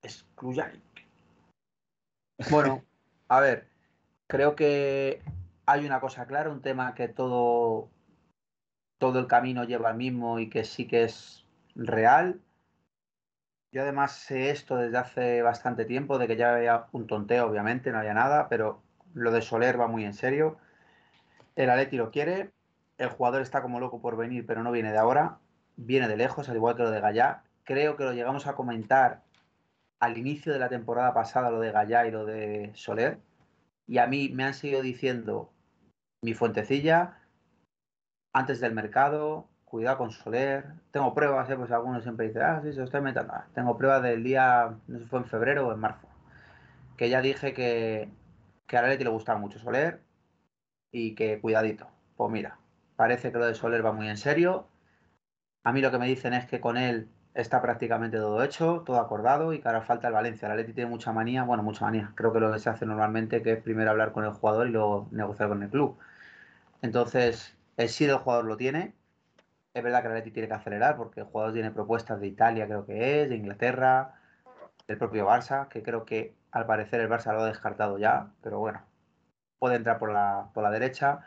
[0.02, 0.26] Es
[2.50, 2.84] Bueno,
[3.28, 3.68] a ver,
[4.28, 5.22] creo que
[5.66, 7.90] hay una cosa clara, un tema que todo,
[8.98, 11.46] todo el camino lleva al mismo y que sí que es
[11.76, 12.42] real
[13.74, 17.92] yo además sé esto desde hace bastante tiempo, de que ya había un tonteo, obviamente,
[17.92, 18.84] no había nada, pero
[19.16, 20.60] lo de Soler va muy en serio.
[21.56, 22.52] El Atleti lo quiere,
[23.00, 25.40] el jugador está como loco por venir, pero no viene de ahora,
[25.76, 27.42] viene de lejos, al igual que lo de Gallá.
[27.64, 29.24] Creo que lo llegamos a comentar
[30.00, 33.18] al inicio de la temporada pasada, lo de Gallá y lo de Soler,
[33.88, 35.52] y a mí me han seguido diciendo
[36.22, 37.20] mi fuentecilla
[38.34, 40.66] antes del mercado, cuidado con Soler.
[40.92, 41.56] Tengo pruebas, ¿eh?
[41.56, 43.34] pues algunos siempre dicen, ah, sí, se estoy metiendo.
[43.34, 46.08] Ah, tengo pruebas del día, no sé si fue en febrero o en marzo,
[46.98, 48.10] que ya dije que,
[48.68, 50.02] que a Leti le gustaba mucho Soler
[50.92, 51.88] y que cuidadito.
[52.16, 52.60] Pues mira,
[52.96, 54.68] parece que lo de Soler va muy en serio.
[55.64, 59.00] A mí lo que me dicen es que con él está prácticamente todo hecho, todo
[59.00, 60.48] acordado y que ahora falta el Valencia.
[60.50, 62.12] La Leti tiene mucha manía, bueno, mucha manía.
[62.16, 64.72] Creo que lo que se hace normalmente que es primero hablar con el jugador y
[64.72, 65.98] luego negociar con el club.
[66.82, 68.94] Entonces, el sí del jugador lo tiene,
[69.74, 72.66] Es verdad que el Atleti tiene que acelerar porque el jugador tiene propuestas de Italia,
[72.68, 74.16] creo que es, de Inglaterra,
[74.88, 78.60] del propio Barça, que creo que al parecer el Barça lo ha descartado ya, pero
[78.60, 78.84] bueno,
[79.60, 81.22] puede entrar por la, por la derecha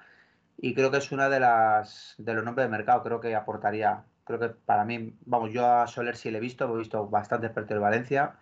[0.59, 4.05] y creo que es una de las de los nombres de mercado, creo que aportaría,
[4.27, 7.47] creo que para mí, vamos, yo a Soler sí le he visto, he visto bastante
[7.47, 8.37] experto de Valencia,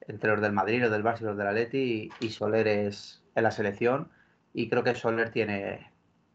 [0.00, 3.44] entre los del Madrid, los del Barça y los del Atleti, y, Soler es en
[3.44, 4.10] la selección,
[4.52, 5.92] y creo que Soler tiene,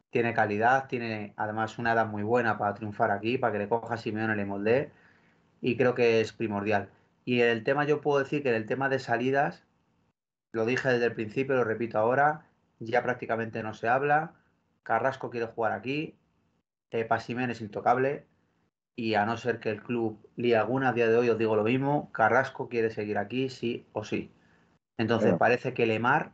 [0.10, 3.98] tiene calidad, tiene además una edad muy buena para triunfar aquí, para que le coja
[3.98, 4.92] Simeone y le moldee,
[5.62, 6.90] y creo que es primordial.
[7.26, 9.66] Y el tema, yo puedo decir que el tema de salidas,
[10.54, 12.46] lo dije desde el principio, lo repito ahora,
[12.80, 14.34] ya prácticamente no se habla.
[14.84, 16.16] Carrasco quiere jugar aquí,
[16.92, 18.26] eh, Pasimen es intocable,
[18.98, 21.56] y a no ser que el club líe alguna a día de hoy, os digo
[21.56, 24.32] lo mismo, Carrasco quiere seguir aquí sí o sí.
[24.98, 25.38] Entonces Bueno.
[25.38, 26.34] parece que Lemar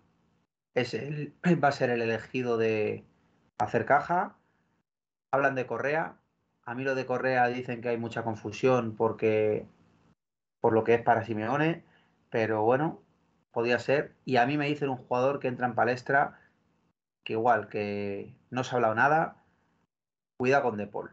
[0.73, 1.33] es el,
[1.63, 3.03] va a ser el elegido de
[3.57, 4.37] hacer caja.
[5.31, 6.15] Hablan de Correa.
[6.63, 9.67] A mí lo de Correa dicen que hay mucha confusión porque
[10.61, 11.83] por lo que es para Simeone,
[12.29, 13.01] pero bueno,
[13.51, 14.15] podía ser.
[14.23, 16.39] Y a mí me dicen un jugador que entra en palestra
[17.25, 19.43] que igual, que no se ha hablado nada,
[20.37, 21.11] cuida con De Paul.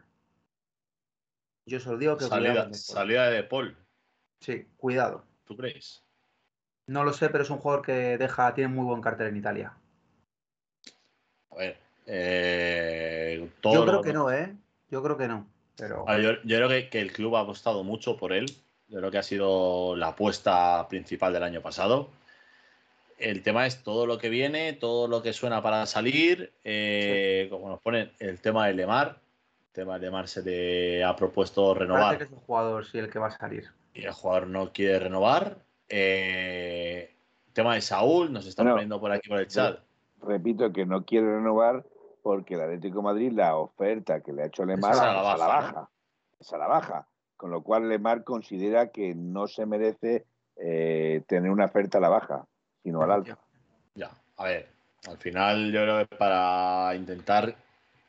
[1.66, 2.74] Yo os lo digo que Salida, De Paul.
[2.74, 3.76] salida de Paul,
[4.40, 5.24] Sí, cuidado.
[5.44, 6.02] ¿tú crees?
[6.86, 9.74] No lo sé, pero es un jugador que deja, tiene muy buen cartel en Italia.
[11.50, 11.76] A ver.
[12.06, 14.56] eh, todo Yo lo- creo que no, ¿eh?
[14.90, 15.46] Yo creo que no.
[15.76, 18.46] Pero A ver, yo, yo creo que, que el club ha apostado mucho por él.
[18.88, 22.08] Yo creo que ha sido la apuesta principal del año pasado.
[23.18, 26.52] El tema es todo lo que viene, todo lo que suena para salir.
[26.64, 29.20] eh, Como nos ponen el tema de Lemar.
[29.70, 32.98] El tema de Lemar se le ha propuesto parece renovar que es un jugador sí
[32.98, 33.68] el que va a salir.
[33.94, 35.58] y el jugador no quiere renovar.
[35.88, 37.14] Eh,
[37.46, 39.78] el tema de Saúl, nos están Bueno, poniendo por aquí por el chat.
[40.22, 41.84] Repito que no quiere renovar
[42.22, 45.10] porque el Atlético de Madrid, la oferta que le ha hecho Lemar Es es a
[45.10, 45.90] a la la baja, baja.
[46.40, 47.06] Es a la baja.
[47.36, 52.08] Con lo cual Lemar considera que no se merece eh, tener una oferta a la
[52.08, 52.44] baja,
[52.82, 53.38] sino al alta.
[53.94, 54.68] Ya, a ver,
[55.08, 57.54] al final yo creo que para intentar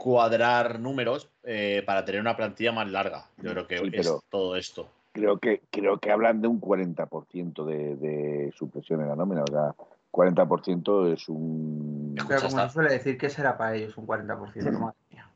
[0.02, 4.56] cuadrar números, eh, para tener una plantilla más larga, yo creo que Sí, es todo
[4.56, 4.90] esto.
[5.12, 9.44] Creo que, creo que hablan de un 40% de, de supresión en la nómina.
[9.44, 9.76] O sea,
[10.12, 12.16] 40% es un...
[12.28, 14.72] Pero como se suele decir, ¿qué será para ellos un 40%?
[14.72, 15.30] Madre mía.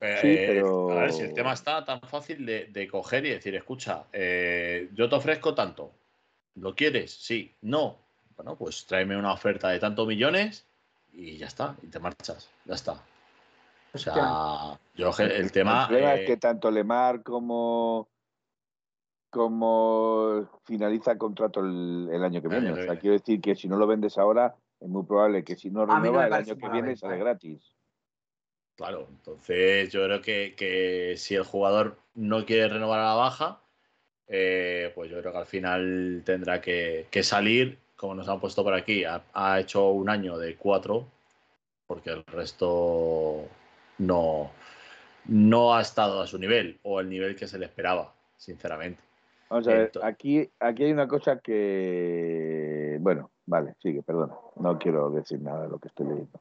[0.00, 3.30] Eh, Sí, pero- A ver, si el tema está tan fácil de, de coger y
[3.30, 5.92] decir, escucha, eh, yo te ofrezco tanto,
[6.54, 7.12] ¿lo quieres?
[7.12, 7.98] Sí, no.
[8.36, 10.64] Bueno, pues tráeme una oferta de tantos millones
[11.12, 13.02] y ya está, y te marchas, ya está.
[13.98, 15.82] O sea, yo el tema...
[15.82, 18.08] El problema eh, es que tanto Lemar como
[19.30, 22.68] como finaliza contrato el, el año que El viene.
[22.68, 23.00] año O sea, viene.
[23.00, 26.26] quiero decir que si no lo vendes ahora, es muy probable que si no renueva
[26.26, 27.18] el año que viene sale ¿eh?
[27.18, 27.74] gratis.
[28.76, 33.60] Claro, entonces yo creo que, que si el jugador no quiere renovar a la baja,
[34.28, 38.62] eh, pues yo creo que al final tendrá que, que salir, como nos han puesto
[38.62, 41.06] por aquí, ha, ha hecho un año de cuatro,
[41.86, 43.46] porque el resto
[43.98, 44.50] no,
[45.26, 49.02] no ha estado a su nivel o el nivel que se le esperaba, sinceramente.
[49.50, 52.98] Vamos a ver, aquí, aquí hay una cosa que...
[53.00, 54.34] Bueno, vale, sigue, perdona.
[54.56, 56.40] No quiero decir nada de lo que estoy leyendo.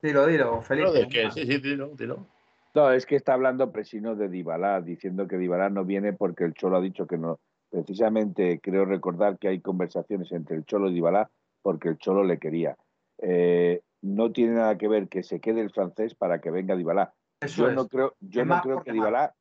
[0.00, 0.88] Dilo, dilo, Felipe.
[0.92, 2.26] Pero de que, sí, sí, dilo, dilo.
[2.74, 6.54] No, es que está hablando Presino de Dybala, diciendo que Dybala no viene porque el
[6.54, 7.38] Cholo ha dicho que no.
[7.70, 11.30] Precisamente creo recordar que hay conversaciones entre el Cholo y Dybala
[11.60, 12.76] porque el Cholo le quería.
[13.18, 17.14] Eh, no tiene nada que ver que se quede el francés para que venga Dybala.
[17.40, 17.74] Eso Yo es.
[17.74, 19.34] no creo, yo no creo que Dybala,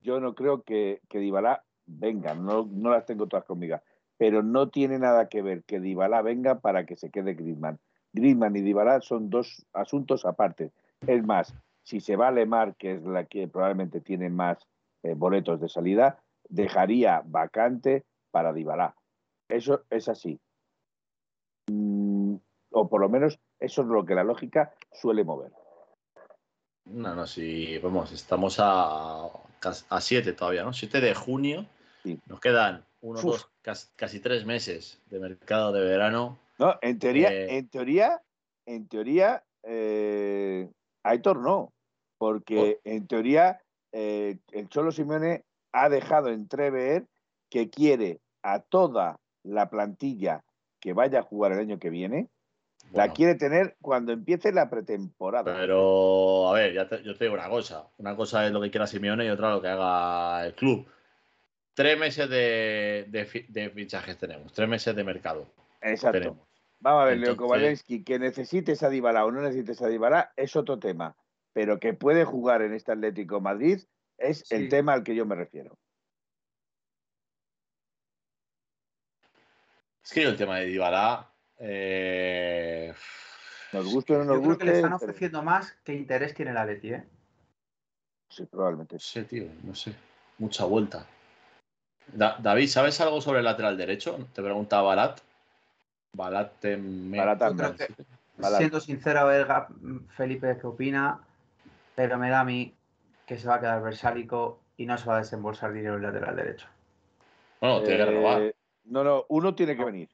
[0.00, 3.80] yo no creo que, que Dybala venga, no, no las tengo todas conmigo,
[4.16, 7.78] pero no tiene nada que ver que Dybala venga para que se quede Griezmann.
[8.12, 10.72] Griezmann y Dybala son dos asuntos aparte.
[11.06, 14.58] Es más, si se va Lemar, que es la que probablemente tiene más
[15.02, 18.94] eh, boletos de salida, dejaría vacante para Dybala.
[19.48, 20.40] Eso es así.
[21.70, 22.36] Mm,
[22.70, 25.52] o por lo menos eso es lo que la lógica suele mover.
[26.86, 29.24] No, no, sí, vamos, estamos a,
[29.88, 30.72] a 7 todavía, ¿no?
[30.72, 31.66] 7 de junio.
[32.02, 32.20] Sí.
[32.26, 33.24] Nos quedan uno, Uf.
[33.24, 36.38] dos, casi, casi tres meses de mercado de verano.
[36.58, 38.22] No, en teoría, Eh, en teoría,
[38.66, 40.70] en teoría, eh,
[41.02, 41.72] Aitor no,
[42.18, 43.60] porque en teoría
[43.92, 47.06] eh, el Cholo Simeone ha dejado entrever
[47.50, 50.44] que quiere a toda la plantilla
[50.80, 52.28] que vaya a jugar el año que viene,
[52.94, 55.54] la quiere tener cuando empiece la pretemporada.
[55.56, 57.88] Pero, a ver, ya te- yo te digo una cosa.
[57.98, 60.86] Una cosa es lo que quiera Simeone y otra lo que haga el club.
[61.74, 65.46] Tres meses de, de fi- de fichajes tenemos, tres meses de mercado
[65.80, 66.18] Exacto.
[66.18, 66.48] tenemos.
[66.80, 70.32] Vamos a ver, Leo Entonces- Kovalensky, que necesites a Dybala o no necesites a Dybala
[70.36, 71.16] es otro tema,
[71.52, 73.80] pero que puede jugar en este Atlético Madrid
[74.16, 75.76] Es el tema al que yo me refiero.
[80.04, 81.33] Es que yo el tema de Dybala.
[81.66, 82.92] Eh,
[83.72, 84.76] Nos guste o no nos Yo creo que le guste.
[84.86, 87.04] están pero- ofreciendo más que interés tiene el Atleti, ¿eh?
[88.28, 88.94] Sí, probablemente.
[88.96, 89.94] No sé, tío, no sé.
[90.38, 91.06] Mucha vuelta.
[92.12, 94.18] Da- David, ¿sabes algo sobre el lateral derecho?
[94.34, 95.20] Te pregunta Balat.
[96.12, 97.18] Balat te me...
[97.18, 97.88] Balat que-
[98.36, 98.58] Balat.
[98.58, 99.46] Siendo sincero, a ver
[100.08, 101.20] Felipe qué opina,
[101.94, 102.74] pero me da a mí
[103.26, 106.12] que se va a quedar versálico y no se va a desembolsar dinero en el
[106.12, 106.66] lateral derecho.
[107.60, 108.54] Bueno, tiene que Eh, renovar.
[108.84, 110.08] No, no, uno tiene que venir.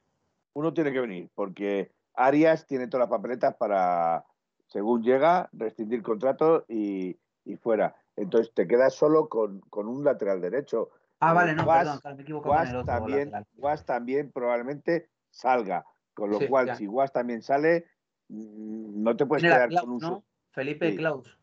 [0.53, 4.25] Uno tiene que venir, porque Arias tiene todas las papeletas para,
[4.67, 7.95] según llega, rescindir contrato y, y fuera.
[8.15, 10.89] Entonces te quedas solo con, con un lateral derecho.
[11.19, 13.47] Ah, vale, no, Guas- perdón, claro, me con el Guas otro también, lateral.
[13.57, 15.85] Guas también probablemente salga.
[16.13, 16.75] Con lo Sí, cual, ya.
[16.75, 17.85] si Guas también sale,
[18.27, 19.99] mm, no te puedes quedar Klaus, con un...
[20.01, 20.23] ¿no?
[20.51, 20.97] Felipe Sí.
[20.97, 21.37] Klaus.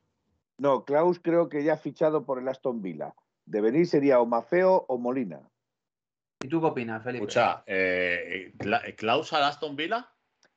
[0.59, 3.15] No, Klaus creo que ya ha fichado por el Aston Villa.
[3.47, 5.41] De venir sería o Mafeo o Molina.
[6.41, 7.25] ¿Y tú qué opinas, Felipe?
[7.25, 10.09] Escucha, eh, Cla- ¿Klaus al Aston Villa?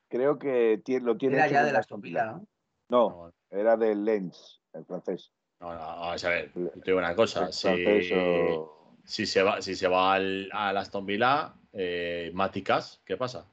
[0.10, 2.48] Creo que lo tiene Era ya de Aston Villa, ¿no?
[2.90, 5.32] No, era del Lens, el francés.
[5.60, 6.52] no, no, vamos a ver.
[6.54, 7.52] Yo te digo una cosa.
[7.52, 13.02] Si, francés o- si se va, si se va al, al Aston Villa, eh, Maticas,
[13.06, 13.46] ¿qué pasa?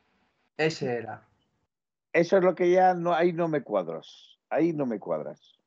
[0.57, 1.23] Ese era.
[2.13, 4.39] Eso es lo que ya no, ahí no me cuadras.
[4.51, 5.61] Ahí no me cuadras.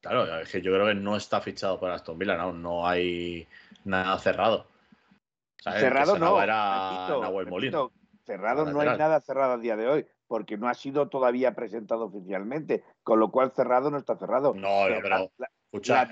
[0.00, 3.46] Claro, es que yo creo que no está fichado por Aston Villa, no, no hay
[3.84, 4.66] nada cerrado.
[5.72, 6.40] Cerrado no.
[6.42, 7.78] Era repito, Nahuel Molina.
[7.78, 7.92] repito,
[8.24, 12.04] cerrado no hay nada cerrado a día de hoy, porque no ha sido todavía presentado
[12.06, 14.54] oficialmente, con lo cual cerrado no está cerrado.
[14.54, 16.02] No, no, Pero la- la- escucha,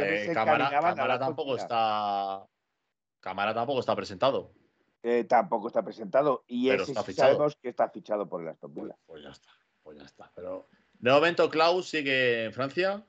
[0.00, 0.70] eh, se Cámara,
[1.06, 2.44] la tampoco está.
[3.20, 4.52] Cámara tampoco está presentado.
[5.02, 7.28] eh, tampoco está presentado y Pero ese está sí fichado.
[7.32, 8.96] sabemos que está fichado por el Aston Villa.
[9.06, 9.50] Pues ya está,
[9.84, 10.30] pues ya está.
[10.34, 10.66] Pero
[10.98, 13.06] de momento Klaus sigue en Francia,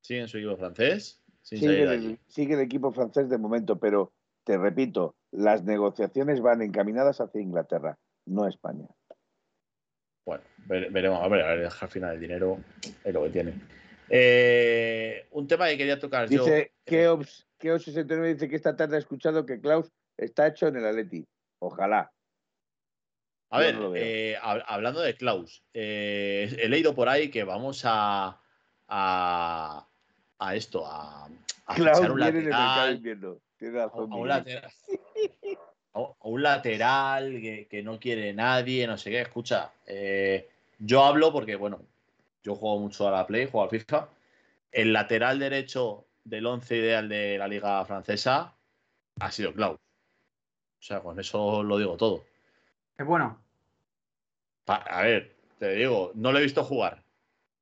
[0.00, 4.12] sigue en su equipo francés, Sigue el, sigue el equipo francés de momento, pero
[4.50, 7.96] te repito, las negociaciones van encaminadas hacia Inglaterra,
[8.26, 8.84] no España.
[10.26, 12.58] Bueno, vere- veremos, a ver, a ver, al final el dinero
[13.04, 13.54] es lo que tiene.
[14.08, 16.42] Eh, un tema que quería tocar yo.
[16.44, 20.84] Dice Keops, Keops69 dice que esta tarde ha escuchado que Klaus está hecho en el
[20.86, 21.24] Atleti.
[21.60, 22.10] Ojalá.
[23.50, 27.44] A Yo ver, no eh, hab- hablando de Klaus, eh, he leído por ahí que
[27.44, 28.40] vamos a,
[28.88, 29.88] a,
[30.40, 33.00] a esto, a, a un lateral,
[33.84, 33.88] a
[34.22, 34.72] un lateral,
[35.94, 39.20] a, a un lateral que, que no quiere nadie, no sé qué.
[39.20, 41.82] Escucha, eh, yo hablo porque, bueno,
[42.42, 44.08] yo juego mucho a la Play, juego al FIFA.
[44.72, 48.54] El lateral derecho del 11 ideal de la Liga Francesa
[49.20, 49.78] ha sido Klaus.
[49.78, 52.24] O sea, con eso lo digo todo.
[52.96, 53.38] Es bueno.
[54.64, 57.02] Pa- A ver, te digo, no lo he visto jugar.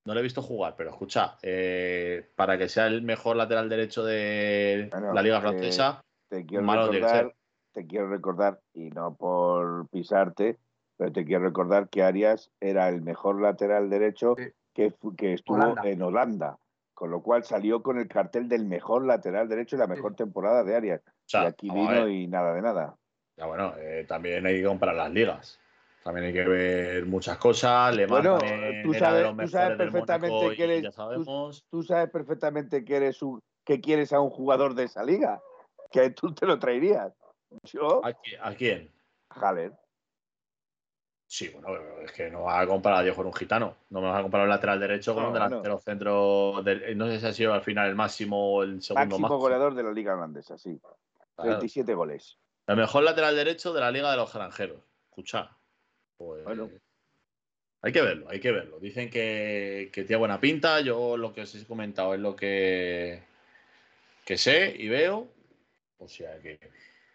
[0.08, 4.02] No lo he visto jugar, pero escucha, eh, para que sea el mejor lateral derecho
[4.02, 7.34] de Bueno, la Liga eh, Francesa, Te quiero recordar,
[7.74, 10.56] te quiero recordar, y no por pisarte,
[10.96, 14.50] pero te quiero recordar que Arias era el mejor lateral derecho Sí.
[14.72, 15.82] que, estuvo Holanda.
[15.84, 16.58] en Holanda.
[16.94, 20.64] Con lo cual salió con el cartel del mejor lateral derecho y la mejor temporada
[20.64, 21.02] de Arias.
[21.06, 22.96] o sea, y aquí vino y nada de nada.
[23.36, 25.60] ya bueno, eh, también hay que comparar las ligas.
[26.08, 27.94] También hay que ver muchas cosas.
[27.94, 28.38] Le Bueno,
[28.82, 29.46] tú sabes- tú
[29.76, 30.94] perfectamente que eres-
[31.70, 35.38] tú- sabes perfectamente que eres un, que quieres a un jugador de esa liga,
[35.90, 37.12] que tú te lo traerías.
[37.64, 38.90] Yo, ¿A, qui- a quién?
[39.28, 39.74] Haller.
[41.26, 43.76] Sí, bueno, es que no vas a comparar a Diego con un gitano.
[43.90, 46.62] No me vas a comparar un lateral derecho con No, un delantero centro.
[46.62, 49.38] del- no sé si ha sido al final el máximo o el segundo Máximo máximo.
[49.40, 50.80] goleador de la liga holandesa, sí.
[51.36, 51.58] Claro.
[51.58, 52.38] 37 goles.
[52.66, 54.78] El mejor lateral derecho de la Liga de los Granjeros.
[55.10, 55.54] Escucha.
[56.18, 56.68] Pues, Bueno.
[57.80, 58.80] Hay que verlo, hay que verlo.
[58.80, 60.80] Dicen que, que tiene buena pinta.
[60.80, 63.22] Yo lo que os he comentado es lo que,
[64.26, 65.28] que sé y veo.
[65.98, 66.58] O sea que.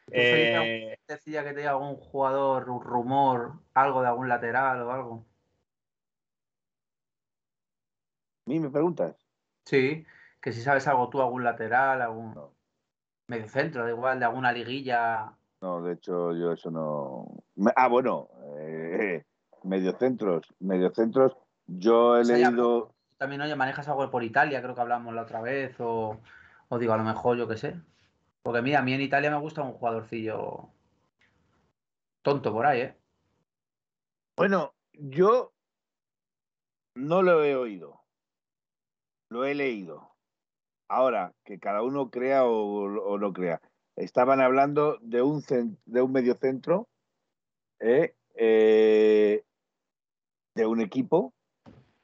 [0.10, 5.26] eh, Decía que tenía algún jugador, un rumor, algo de algún lateral o algo.
[8.45, 9.16] ¿A mí me preguntas?
[9.66, 10.06] Sí,
[10.41, 12.54] que si sabes algo tú, algún lateral, algún No.
[13.28, 15.34] medio centro, da igual, de alguna liguilla.
[15.62, 17.43] No, de hecho, yo eso no.
[17.76, 19.26] Ah, bueno, eh,
[19.64, 20.54] mediocentros.
[20.60, 21.38] Mediocentros,
[21.68, 22.93] yo he O sea, ya- leído.
[23.18, 26.20] También, oye, manejas algo por Italia, creo que hablamos la otra vez, o,
[26.68, 27.80] o digo, a lo mejor, yo qué sé.
[28.41, 30.70] Porque mira, a mí en Italia me gusta un jugadorcillo
[32.22, 32.97] tonto por ahí, ¿eh?
[34.36, 35.54] Bueno, yo
[36.95, 38.01] no lo he oído.
[39.30, 40.12] Lo he leído.
[40.89, 43.62] Ahora, que cada uno crea o, o no crea.
[43.95, 45.43] Estaban hablando de un,
[45.86, 46.89] de un mediocentro,
[47.80, 48.16] ¿eh?
[48.36, 49.44] Eh,
[50.56, 51.34] de un equipo,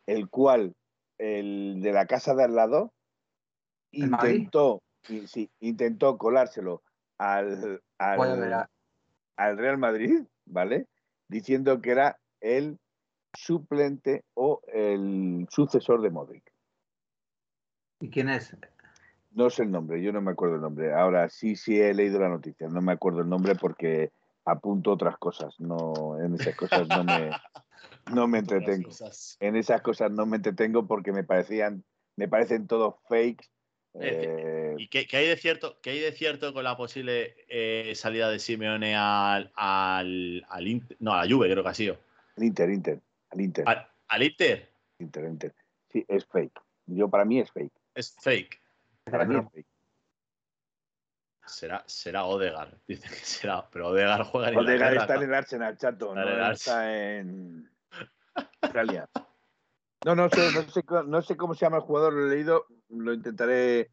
[0.05, 0.75] el cual,
[1.17, 2.93] el de la casa de al lado,
[3.91, 4.81] intentó,
[5.25, 6.81] sí, intentó colárselo
[7.17, 8.67] al, al,
[9.35, 10.87] al Real Madrid, ¿vale?
[11.27, 12.79] Diciendo que era el
[13.33, 16.51] suplente o el sucesor de Modric.
[17.99, 18.55] ¿Y quién es?
[19.31, 20.93] No sé el nombre, yo no me acuerdo el nombre.
[20.93, 24.11] Ahora sí, sí he leído la noticia, no me acuerdo el nombre porque
[24.51, 25.59] apunto otras cosas.
[25.59, 27.31] No, en esas cosas no me,
[28.13, 28.89] no me entretengo.
[29.39, 31.83] En esas cosas no me entretengo porque me parecían,
[32.15, 33.47] me parecen todos fakes.
[33.99, 38.29] Eh, ¿Y qué, hay de cierto, qué hay de cierto con la posible eh, salida
[38.29, 41.97] de Simeone al, al, al no, a la Juve, creo que ha sido?
[42.37, 43.65] Al Inter, Inter, al Inter.
[43.67, 44.69] ¿Al, Inter?
[44.99, 45.55] Inter, Inter.
[45.91, 46.61] Sí, es fake.
[46.85, 47.73] Yo para mí es fake.
[47.95, 48.61] Es fake.
[49.05, 49.67] Para mí es fake.
[51.49, 55.77] Será, será Odegar, dice que será, pero Odegar juega en Odegar está en el Arsenal,
[55.77, 57.69] chato, no está en
[58.61, 59.09] Australia.
[60.05, 62.67] No, no sé, no sé, no sé cómo se llama el jugador, lo he leído,
[62.89, 63.91] lo intentaré.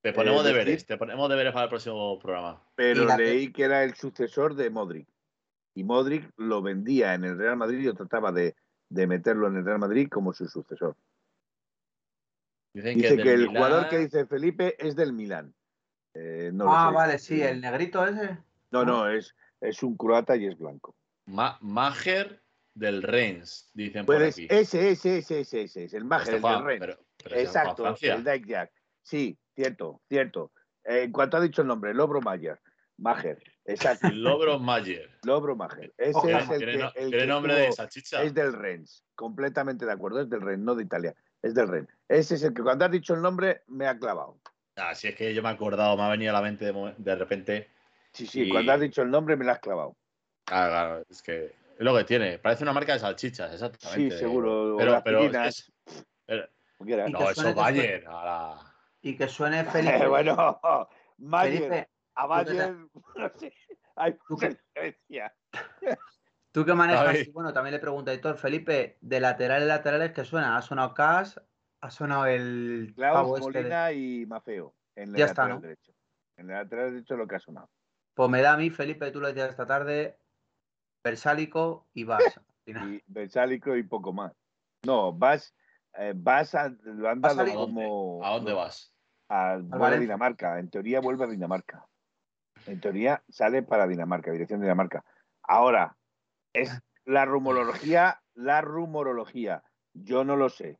[0.00, 2.60] Te ponemos eh, deberes, te ponemos deberes para el próximo programa.
[2.74, 5.08] Pero leí que era el sucesor de Modric.
[5.74, 8.56] Y Modric lo vendía en el Real Madrid y yo trataba de,
[8.88, 10.96] de meterlo en el Real Madrid como su sucesor.
[12.72, 15.54] dice que, el jugador que dice Felipe es del Milán.
[16.14, 18.38] Eh, ah, vale, sí, el negrito ese.
[18.70, 20.94] No, no, es, es un croata y es blanco.
[21.26, 22.42] Mager
[22.74, 24.46] del Rennes, dicen por aquí.
[24.50, 26.98] Ese, ese, ese, ese, ese, el Mager, el del Rennes.
[27.30, 28.70] Exacto, el Dijk
[29.02, 30.52] Sí, cierto, cierto.
[30.84, 32.58] Eh, en cuanto ha dicho el nombre, Lobro Mayer.
[32.98, 34.08] Mager, exacto.
[34.12, 35.10] Lobro Mayer.
[35.24, 35.92] Lobro Mager.
[35.96, 38.22] Ese es el que, el nombre de salchicha?
[38.22, 39.04] Es del Rennes.
[39.14, 41.14] Completamente de acuerdo, es del Rennes, no de Italia.
[41.42, 41.90] Es del Rennes.
[42.08, 44.40] Ese es el que cuando has dicho el nombre me ha clavado.
[44.78, 47.14] Ah, si es que yo me he acordado, me ha venido a la mente de,
[47.16, 47.68] repente.
[48.12, 49.96] Sí, sí, cuando has dicho el nombre me lo has clavado.
[50.44, 52.38] Claro, claro, es que es lo que tiene.
[52.38, 54.14] Parece una marca de salchichas, exactamente.
[54.14, 54.76] Sí, seguro.
[54.78, 55.72] Pero, pero es,
[57.08, 58.04] no, eso Bayer.
[59.02, 60.06] Y que suene Felipe.
[60.06, 60.60] bueno,
[61.18, 61.88] Bayer.
[62.14, 62.74] A Bayer,
[63.16, 63.52] no sé.
[63.96, 64.16] Hay
[66.52, 70.56] Tú que manejas, bueno, también le pregunto a Héctor, Felipe, de laterales laterales, ¿qué suena?
[70.56, 71.40] ¿Ha sonado Cas?
[71.80, 75.92] Ha sonado el Klaus, este Molina y Mafeo en el lateral derecho.
[76.36, 77.70] En el lateral derecho lo que ha sonado.
[78.14, 80.18] Pues me da a mí, Felipe, tú lo decías esta tarde,
[81.04, 82.40] Versálico y Vas.
[82.66, 84.32] y Versálico y poco más.
[84.84, 85.54] No, Vas,
[85.94, 88.24] eh, vas a, lo han dado como.
[88.24, 88.92] ¿A dónde vas?
[89.28, 90.58] A, a Dinamarca.
[90.58, 91.86] En teoría vuelve a Dinamarca.
[92.66, 95.04] En teoría sale para Dinamarca, dirección de Dinamarca.
[95.42, 95.96] Ahora,
[96.52, 96.70] es
[97.04, 99.62] la rumorología, la rumorología.
[99.94, 100.78] Yo no lo sé.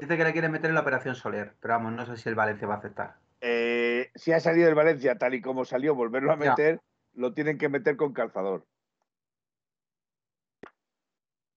[0.00, 2.34] Dice que le quiere meter en la operación Soler, pero vamos, no sé si el
[2.34, 3.16] Valencia va a aceptar.
[3.42, 6.80] Eh, si ha salido el Valencia tal y como salió, volverlo a meter,
[7.14, 8.66] lo tienen que meter con calzador.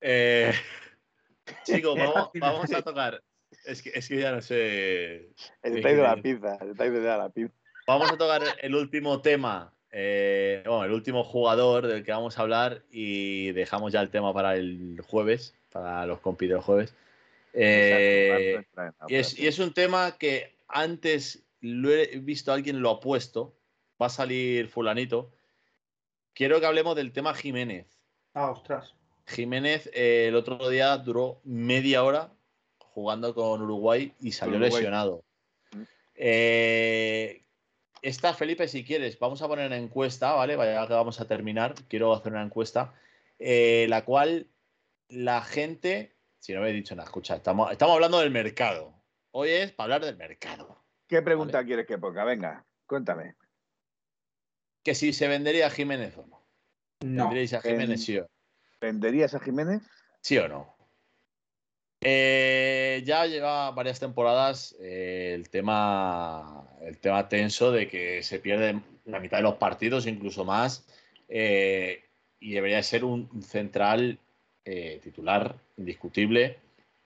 [0.01, 0.51] Eh,
[1.63, 1.95] chicos,
[2.41, 3.23] vamos, a tocar.
[3.63, 5.29] Es que, es que ya no sé.
[5.61, 7.53] El detalle de la pizza, el detalle de la pizza.
[7.87, 12.41] Vamos a tocar el último tema, eh, bueno, el último jugador del que vamos a
[12.41, 16.93] hablar y dejamos ya el tema para el jueves, para los compis del jueves.
[17.53, 18.65] Eh,
[19.07, 23.55] y, es, un tema que antes lo he visto, alguien lo ha puesto.
[24.01, 25.31] Va a salir fulanito.
[26.33, 27.87] Quiero que hablemos del tema Jiménez.
[28.33, 28.95] Ah, ostras.
[29.27, 32.33] Jiménez eh, el otro día duró media hora
[32.77, 35.23] jugando con Uruguay y salió lesionado.
[35.71, 35.81] Mm.
[36.15, 37.45] Eh,
[38.01, 40.55] esta, Felipe, si quieres, vamos a poner una encuesta, ¿vale?
[40.55, 41.75] Vaya que vamos a terminar.
[41.87, 42.93] Quiero hacer una encuesta.
[43.39, 44.47] la cual
[45.07, 46.12] la gente
[46.43, 48.93] si no me he dicho nada, escucha, estamos, estamos hablando del mercado.
[49.31, 50.83] Hoy es para hablar del mercado.
[51.07, 52.25] ¿Qué pregunta quieres que ponga?
[52.25, 53.35] Venga, cuéntame.
[54.83, 56.45] Que si se vendería a Jiménez o no.
[56.99, 58.27] ¿Venderíais a Jiménez sí o no?
[58.81, 59.83] ¿Venderías a Jiménez?
[60.19, 60.75] Sí o no.
[62.01, 68.81] Eh, ya lleva varias temporadas eh, el, tema, el tema tenso de que se pierde
[69.05, 70.85] la mitad de los partidos, incluso más,
[71.29, 72.03] eh,
[72.41, 74.19] y debería ser un central
[74.65, 76.57] eh, titular indiscutible,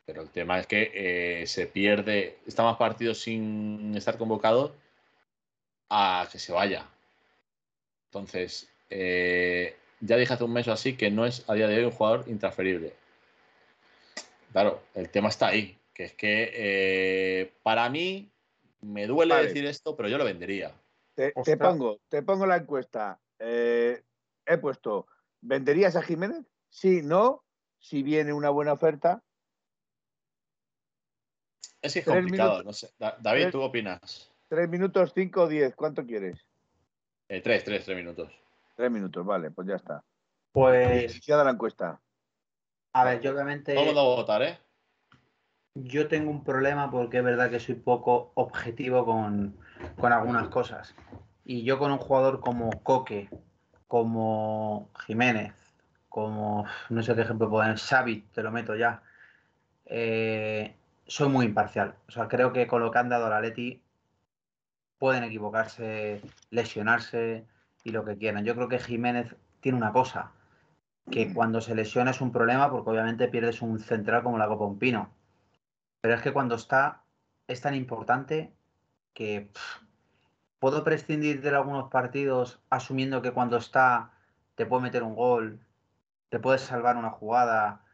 [0.05, 4.75] pero el tema es que eh, se pierde, está más partidos sin estar convocado
[5.89, 6.87] a que se vaya.
[8.09, 11.77] Entonces, eh, ya dije hace un mes o así que no es a día de
[11.77, 12.93] hoy un jugador intransferible.
[14.51, 18.29] Claro, el tema está ahí, que es que para mí
[18.81, 20.75] me duele decir esto, pero yo lo vendería.
[21.15, 23.19] Te, te pongo, te pongo la encuesta.
[23.39, 24.03] he
[24.61, 25.07] puesto,
[25.41, 26.45] ¿venderías a Jiménez?
[26.69, 27.43] Sí, no,
[27.87, 29.23] si viene una buena oferta.
[31.81, 32.91] Es que es complicado, no sé.
[32.97, 34.29] David, ¿tú opinas?
[34.49, 36.45] Tres minutos, cinco o diez, ¿cuánto quieres?
[37.29, 38.29] Eh, tres, tres, tres minutos.
[38.75, 40.03] Tres minutos, vale, pues ya está.
[40.51, 41.13] Pues.
[41.13, 42.01] Iniciada la encuesta.
[42.91, 43.73] A ver, yo obviamente.
[43.73, 44.59] Vamos a votar, ¿eh?
[45.75, 49.57] Yo tengo un problema porque es verdad que soy poco objetivo con,
[49.97, 50.93] con algunas cosas.
[51.45, 53.29] Y yo con un jugador como Coque,
[53.87, 55.53] como Jiménez,
[56.09, 59.01] como no sé qué ejemplo poner, Xavi, te lo meto ya.
[59.85, 61.95] Eh, soy muy imparcial.
[62.07, 63.81] O sea, creo que con lo que han dado a la Leti
[64.97, 67.45] pueden equivocarse, lesionarse
[67.83, 68.45] y lo que quieran.
[68.45, 70.31] Yo creo que Jiménez tiene una cosa,
[71.09, 74.65] que cuando se lesiona es un problema porque obviamente pierdes un central como la Copa
[74.65, 75.09] un Pino.
[76.01, 77.03] Pero es que cuando está
[77.47, 78.51] es tan importante
[79.13, 79.49] que
[80.59, 84.11] puedo prescindir de algunos partidos asumiendo que cuando está
[84.55, 85.59] te puede meter un gol,
[86.29, 87.85] te puedes salvar una jugada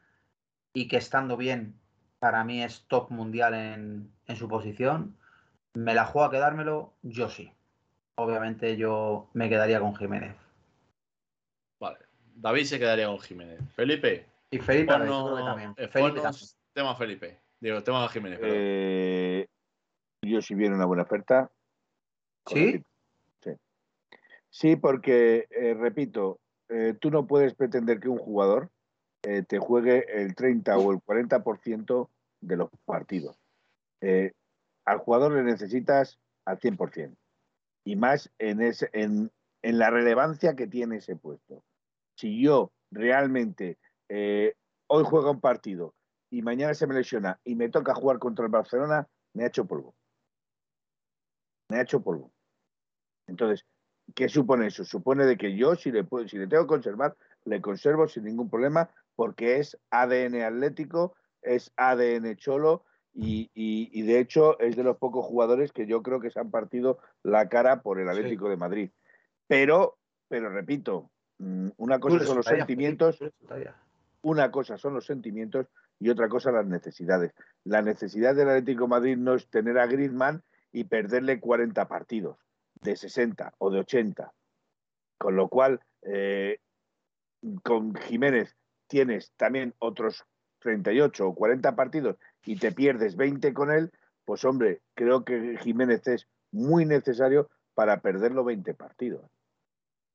[0.74, 1.80] y que estando bien
[2.20, 5.18] para mí es top mundial en, en su posición.
[5.74, 6.94] ¿Me la juego a quedármelo?
[7.02, 7.52] Yo sí.
[8.16, 10.36] Obviamente yo me quedaría con Jiménez.
[11.80, 12.00] Vale.
[12.36, 13.60] David se quedaría con Jiménez.
[13.76, 14.26] Felipe.
[14.52, 15.76] Y Felipe, ponnos- también.
[15.76, 16.50] Felipe ponnos también.
[16.74, 17.40] tema Felipe.
[17.60, 18.40] Digo, tema Jiménez.
[18.40, 18.56] perdón.
[18.60, 19.48] Eh,
[20.24, 21.52] yo si viene una buena oferta.
[22.46, 22.84] ¿Sí?
[23.42, 23.52] Sí.
[24.50, 28.70] Sí, porque, eh, repito, eh, tú no puedes pretender que un jugador
[29.24, 32.10] eh, te juegue el 30 o el 40%
[32.42, 33.40] de los partidos.
[34.02, 34.34] Eh,
[34.86, 37.16] al jugador le necesitas al 100%.
[37.86, 41.64] Y más en, ese, en, en la relevancia que tiene ese puesto.
[42.18, 43.78] Si yo realmente
[44.88, 45.96] hoy juego un partido
[46.30, 49.66] y mañana se me lesiona y me toca jugar contra el Barcelona, me ha hecho
[49.66, 49.96] polvo.
[51.70, 52.32] Me ha hecho polvo.
[53.28, 53.66] Entonces,
[54.16, 54.84] ¿qué supone eso?
[54.84, 58.24] Supone de que yo, si le, puedo, si le tengo que conservar, le conservo sin
[58.26, 62.84] ningún problema porque es ADN atlético, es ADN cholo
[63.14, 66.40] y, y- y de hecho es de los pocos jugadores que yo creo que se
[66.40, 68.12] han partido la cara por el Sí.
[68.12, 68.90] Atlético de Madrid.
[69.48, 69.98] Pero,
[70.30, 73.20] pero repito, mm, una cosa son los sentimientos
[74.22, 75.68] una cosa son los sentimientos
[76.00, 77.34] y otra cosa las necesidades.
[77.66, 82.38] La necesidad del Atlético de Madrid no es tener a Griezmann y perderle 40 partidos
[82.84, 84.34] de 60 o de 80.
[85.18, 86.60] Con lo cual, eh,
[87.64, 88.56] con Jiménez
[88.88, 90.26] tienes también otros
[90.60, 93.92] 38 o 40 partidos y te pierdes 20 con él,
[94.26, 99.26] pues hombre, creo que Jiménez es muy necesario para perder los 20 partidos.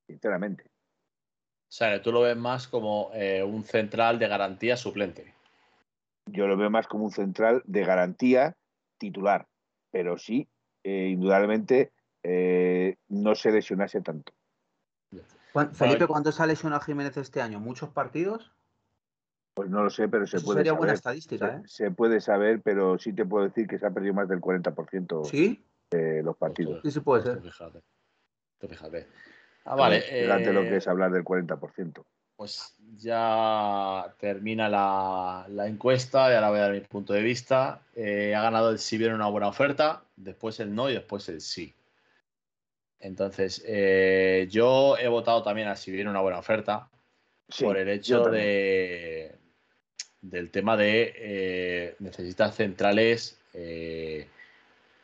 [0.06, 0.64] Sinceramente.
[0.64, 5.34] O sea, tú lo ves más como eh, un central de garantía suplente.
[6.26, 8.56] yo lo veo más como un central de garantía
[8.98, 9.46] titular,
[9.90, 10.48] pero sí,
[10.82, 11.92] eh, indudablemente,
[12.22, 14.32] eh, no se lesionase tanto.
[15.72, 17.58] Felipe, ¿cuánto se ha lesionado Jiménez este año?
[17.58, 18.52] ¿Muchos partidos?
[19.54, 21.18] Pues no lo sé, pero se Eso puede sería buena saber.
[21.18, 21.62] estadística, Se, ¿eh?
[21.66, 25.24] se puede saber, pero sí te puedo decir que se ha perdido más del 40%
[25.24, 25.64] ¿Sí?
[25.90, 26.80] de los partidos.
[26.82, 27.42] Sí, sí puede ser.
[27.42, 27.80] fíjate.
[28.60, 29.08] Fíjate.
[29.64, 30.26] Ah, vale.
[30.26, 32.04] Lo eh, que es hablar del 40%.
[32.36, 37.82] Pues ya termina la, la encuesta y ahora voy a dar mi punto de vista.
[37.96, 41.40] Eh, ha ganado el sí viene una buena oferta, después el no y después el
[41.40, 41.74] sí.
[43.00, 46.90] Entonces, eh, yo he votado también a si viene una buena oferta
[47.48, 49.36] Sí, por el hecho de
[50.20, 54.26] del tema de eh, necesitas centrales eh,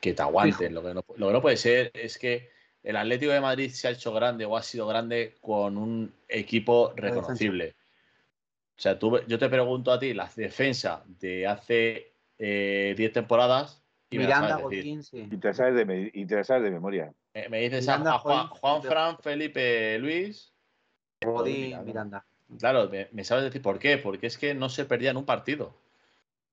[0.00, 0.74] que te aguanten.
[0.74, 2.50] Lo que, no, lo que no puede ser es que
[2.82, 6.92] el Atlético de Madrid se ha hecho grande o ha sido grande con un equipo
[6.96, 7.74] reconocible.
[8.76, 13.82] O sea, tú, yo te pregunto a ti, la defensa de hace eh, 10 temporadas
[14.10, 14.84] y me la Miranda, sabes decir.
[14.84, 15.28] Godín, sí.
[15.30, 17.14] Y te la sabes de, me- y te la sabes de memoria.
[17.34, 18.82] Eh, me dices Miranda, a, a Juan.
[18.82, 20.52] Fran, Felipe, Luis.
[21.20, 21.84] Godín, Miranda.
[21.84, 22.26] Miranda.
[22.58, 23.98] Claro, me, me sabes decir por qué.
[23.98, 25.76] Porque es que no se perdían un partido.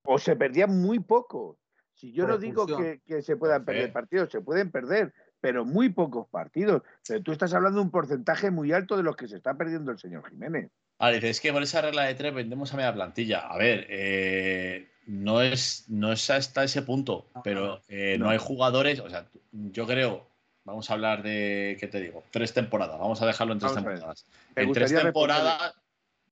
[0.03, 1.60] O se perdían muy poco.
[1.94, 5.66] Si yo Por no digo que, que se puedan perder partidos, se pueden perder, pero
[5.66, 6.82] muy pocos partidos.
[7.08, 9.91] Pero tú estás hablando de un porcentaje muy alto de los que se está perdiendo
[9.91, 10.72] el señor Jiménez.
[10.98, 13.41] Vale, dice, es que por esa regla de tres vendemos a media plantilla.
[13.41, 18.26] A ver, eh, no, es, no es hasta ese punto, No, pero eh, no.
[18.26, 18.32] no.
[18.32, 18.99] hay jugadores.
[18.99, 20.31] O sea, yo creo,
[20.63, 22.23] vamos a hablar de, ¿qué te digo?
[22.31, 22.99] Tres temporadas.
[22.99, 24.25] Vamos a dejarlo en tres Vamos temporadas.
[24.55, 25.75] En tres temporadas.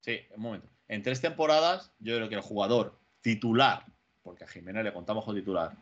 [0.02, 0.68] Sí, un momento.
[0.88, 3.86] En tres temporadas, yo creo que el jugador titular,
[4.24, 5.74] porque a Jiménez le contamos con titular,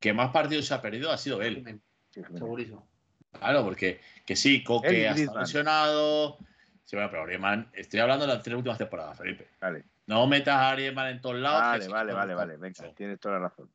[0.00, 1.80] que más partidos se ha perdido ha sido él.
[2.10, 2.22] Sí.
[2.34, 2.88] Segurísimo.
[3.32, 6.38] Claro, porque que sí, Coque ha estado lesionado.
[6.84, 9.48] Sí, bueno, pero Griezmann, estoy hablando de las tres últimas temporadas, Felipe.
[9.60, 11.60] Vale, No metas a Griezmann en todos lados.
[11.60, 12.56] vale, vale, vale, vale.
[12.56, 13.70] Venga, tienes toda la razón.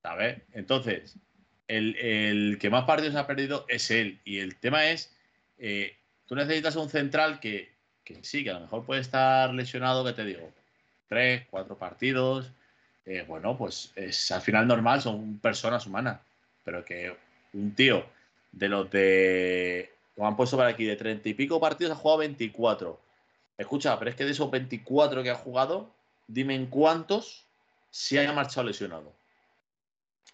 [0.00, 0.42] ¿Sabes?
[0.52, 1.18] Entonces,
[1.76, 4.20] el, que más partidos ha perdido es él.
[4.24, 5.14] Y el tema es,
[5.58, 5.96] eh,
[6.26, 7.72] tú necesitas un central que,
[8.22, 10.52] sí, que a lo mejor puede estar lesionado, que te digo,
[11.08, 12.52] tres, cuatro partidos.
[13.06, 16.20] eh, bueno, pues es al final normal, son personas humanas.
[16.64, 17.16] Pero que
[17.52, 18.06] un tío
[18.52, 19.92] de los de.
[20.14, 23.00] Como han puesto por aquí, de treinta y pico partidos ha jugado 24.
[23.58, 25.94] Escucha, pero es que de esos 24 que ha jugado,
[26.26, 27.46] dime en cuántos
[27.90, 29.12] si haya marchado lesionado.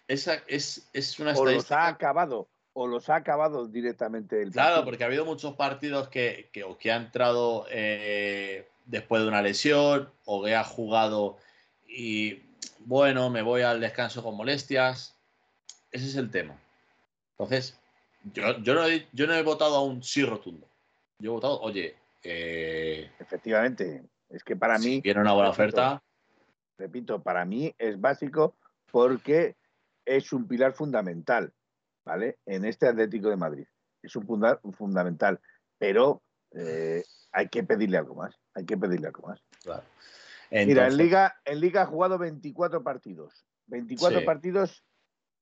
[0.09, 4.69] Esa es, es una O los ha acabado, o los ha acabado directamente el Claro,
[4.69, 4.85] partido.
[4.85, 9.43] porque ha habido muchos partidos que, que, o que ha entrado eh, después de una
[9.43, 11.37] lesión o que ha jugado
[11.87, 12.41] y
[12.79, 15.15] bueno, me voy al descanso con molestias.
[15.91, 16.59] Ese es el tema.
[17.37, 17.77] Entonces,
[18.33, 20.67] yo, yo, no, he, yo no he votado a un sí rotundo.
[21.19, 24.03] Yo he votado, oye, eh, Efectivamente.
[24.29, 26.03] Es que para si mí, viene una buena repito, oferta,
[26.79, 28.55] repito, para mí es básico
[28.91, 29.55] porque
[30.17, 31.53] es un pilar fundamental,
[32.05, 32.39] ¿vale?
[32.45, 33.65] En este Atlético de Madrid.
[34.01, 35.39] Es un funda- fundamental,
[35.77, 36.21] pero
[36.51, 38.35] eh, hay que pedirle algo más.
[38.55, 39.41] Hay que pedirle algo más.
[39.63, 39.83] claro.
[40.51, 43.45] Mira, en Liga, en Liga ha jugado 24 partidos.
[43.67, 44.25] 24 Sí.
[44.25, 44.83] partidos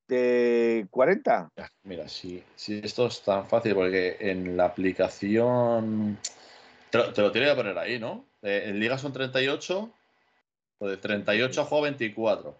[0.09, 1.49] de 40.
[1.55, 6.17] Ya, Mira, si, si esto es tan fácil, porque en la aplicación.
[6.91, 8.25] Te lo, te lo tiene que poner ahí, ¿no?
[8.41, 9.89] Eh, en Liga son 38,
[10.77, 12.57] pues de 38 a juego 24.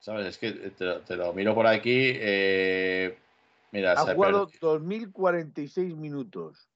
[0.00, 0.26] ¿Sabes?
[0.26, 2.12] Es que te, lo- te lo miro por aquí.
[2.14, 3.18] eh,
[3.72, 4.58] mira, Ha jugado perdió.
[4.60, 6.68] 2046 minutos.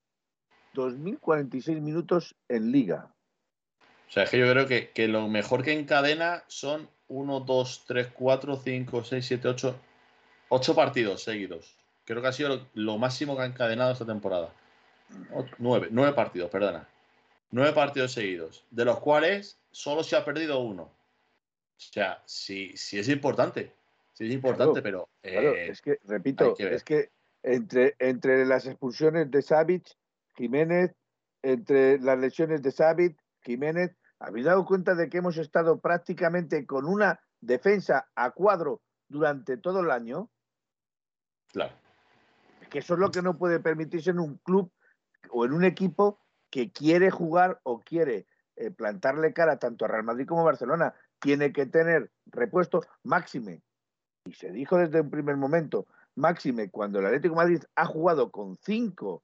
[0.75, 3.13] 2046 minutos en Liga.
[4.09, 7.85] O sea, es que yo creo que, que lo mejor que encadena son 1, 2,
[7.87, 9.77] 3, 4, 5, 6, 7, 8.
[10.49, 11.77] 8 partidos seguidos.
[12.05, 14.53] Creo que ha sido lo, lo máximo que ha encadenado esta temporada.
[15.59, 16.89] 9, 9 partidos, perdona.
[17.51, 20.91] 9 partidos seguidos, de los cuales solo se ha perdido uno.
[21.91, 23.73] O sea, sí, sí es importante.
[24.13, 25.33] Sí es importante, Claro, pero.
[25.33, 27.11] Claro, eh, es que, repito, que es que
[27.43, 29.87] entre, entre las expulsiones de Savic,
[30.37, 30.95] Jiménez,
[31.43, 36.87] entre las lesiones de Savic, Jiménez, ¿habéis dado cuenta de que hemos estado prácticamente con
[36.87, 40.31] una defensa a cuadro durante todo el año?
[41.53, 41.75] claro.
[42.61, 44.73] Es que eso es lo que no puede permitirse en un club
[45.31, 48.27] o en un equipo que quiere jugar o quiere
[48.57, 50.95] eh, plantarle cara tanto a Real Madrid como a Barcelona.
[51.23, 53.63] Tiene que tener repuesto máxime.
[54.25, 55.87] Y se dijo desde un primer momento,
[56.17, 59.23] máxime, cuando el Atlético de Madrid ha jugado con cinco,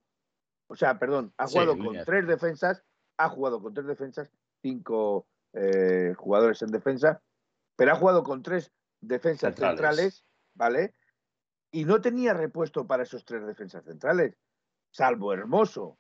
[0.68, 2.82] o sea, perdón, ha Sí, jugado con tres defensas,
[3.16, 4.30] ha jugado con tres defensas,
[4.62, 7.20] cinco eh, jugadores en defensa,
[7.76, 9.76] pero ha jugado con tres defensas Centrales.
[9.78, 10.94] centrales, ¿vale?
[11.70, 14.36] Y no tenía repuesto para esos tres defensas centrales,
[14.90, 15.98] salvo Hermoso.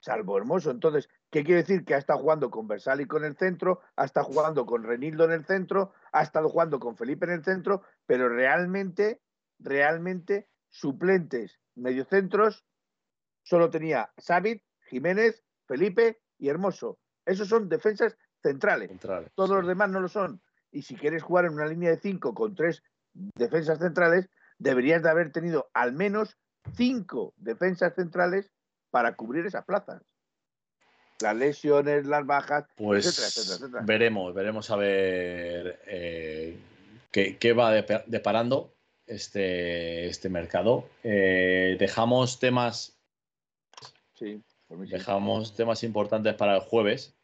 [0.00, 0.70] Salvo Hermoso.
[0.70, 1.84] Entonces, ¿qué quiere decir?
[1.84, 5.32] Que ha estado jugando con Versali con el centro, ha estado jugando con Renildo en
[5.32, 9.20] el centro, ha estado jugando con Felipe en el centro, pero realmente,
[9.58, 12.64] realmente, suplentes mediocentros
[13.42, 16.98] solo tenía Xavi, Jiménez, Felipe y Hermoso.
[17.24, 18.88] Esos son defensas centrales.
[18.88, 19.56] Centrales, Todos sí.
[19.56, 20.42] los demás no lo son.
[20.70, 22.82] Y si quieres jugar en una línea de cinco con tres
[23.12, 24.28] defensas centrales,
[24.58, 26.38] deberías de haber tenido al menos
[26.74, 28.52] cinco defensas centrales
[28.90, 30.02] para cubrir esas plazas.
[31.22, 33.84] Las lesiones, las bajas, Pues etcétera, etcétera, etcétera.
[33.86, 36.56] veremos, veremos a ver eh,
[37.10, 38.72] qué, qué va depa- deparando
[39.06, 40.88] este, este mercado.
[41.02, 42.96] Eh, dejamos temas
[44.14, 44.42] Sí.
[44.68, 47.14] Dejamos temas importantes para el jueves,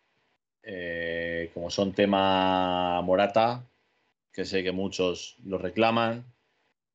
[0.63, 3.65] eh, como son tema Morata,
[4.33, 6.25] que sé que muchos lo reclaman.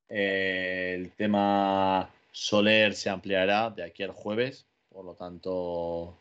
[0.10, 6.18] El tema Soler se ampliará de aquí al jueves, por lo tanto,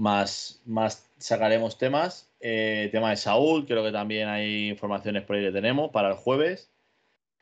[0.00, 2.26] más, más sacaremos temas.
[2.40, 6.14] Eh, tema de Saúl, creo que también hay informaciones por ahí que tenemos para el
[6.14, 6.70] jueves.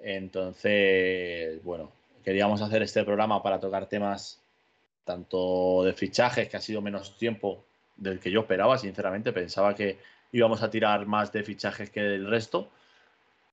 [0.00, 1.92] Entonces, bueno,
[2.24, 4.40] queríamos hacer este programa para tocar temas
[5.04, 7.64] tanto de fichajes, que ha sido menos tiempo
[7.96, 9.32] del que yo esperaba, sinceramente.
[9.32, 9.98] Pensaba que
[10.32, 12.68] íbamos a tirar más de fichajes que del resto.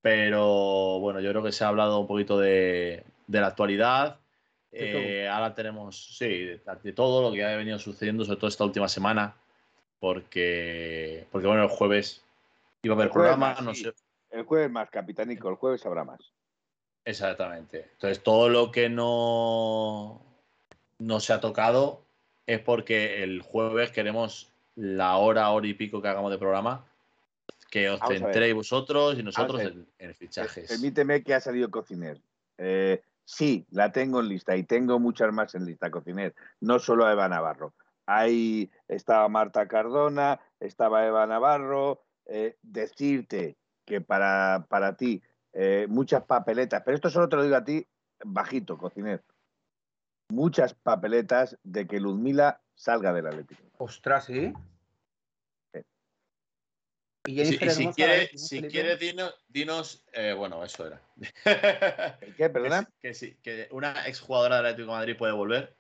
[0.02, 4.18] Pero bueno, yo creo que se ha hablado un poquito de, de la actualidad.
[4.78, 8.66] Eh, ahora tenemos, sí, de, de todo lo que ha venido sucediendo, sobre todo esta
[8.66, 9.36] última semana.
[10.00, 12.22] Porque, porque bueno, el jueves
[12.84, 13.86] iba a haber programa, más, no sí.
[13.86, 13.94] sé.
[14.30, 16.34] El jueves más, Capitanico, el jueves habrá más.
[17.06, 17.88] Exactamente.
[17.94, 20.22] Entonces, todo lo que no,
[21.00, 22.02] no se ha tocado
[22.46, 26.86] es porque el jueves queremos la hora, hora y pico que hagamos de programa,
[27.72, 30.68] que os centréis vosotros y nosotros en, en fichajes.
[30.68, 32.20] Permíteme que ha salido Cociner.
[32.58, 36.34] Eh, sí, la tengo en lista y tengo muchas más en lista, Cociner.
[36.62, 37.74] No solo a Eva Navarro.
[38.06, 42.04] Ahí estaba Marta Cardona, estaba Eva Navarro.
[42.28, 45.22] eh, decirte que para, para ti
[45.54, 47.88] eh, muchas papeletas, pero esto solo te lo digo a ti
[48.24, 49.24] bajito, Cociner.
[50.30, 53.64] Muchas papeletas de que Ludmila salga del Atlético.
[53.78, 54.54] Ostras, ¿sí?
[57.28, 61.02] Y si, y quieres, a ver, ¿no, si quieres dinos, dinos eh, bueno, eso era.
[62.22, 62.88] ¿El qué, perdona?
[63.02, 65.76] Que, sí- que que una exjugadora del Atlético de Madrid puede volver.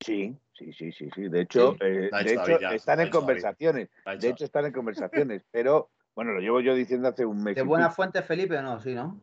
[0.00, 1.28] Sí, sí, sí, sí, sí.
[1.28, 3.88] De hecho, eh, de hecho están en conversaciones.
[4.18, 7.54] De hecho, están en conversaciones, pero bueno, lo llevo yo diciendo hace un mes.
[7.54, 8.80] ¿De buena fuente, Felipe, o no?
[8.80, 9.20] Sí, ¿no?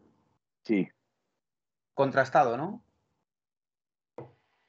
[0.64, 0.88] Sí.
[1.94, 2.82] Contrastado, ¿no?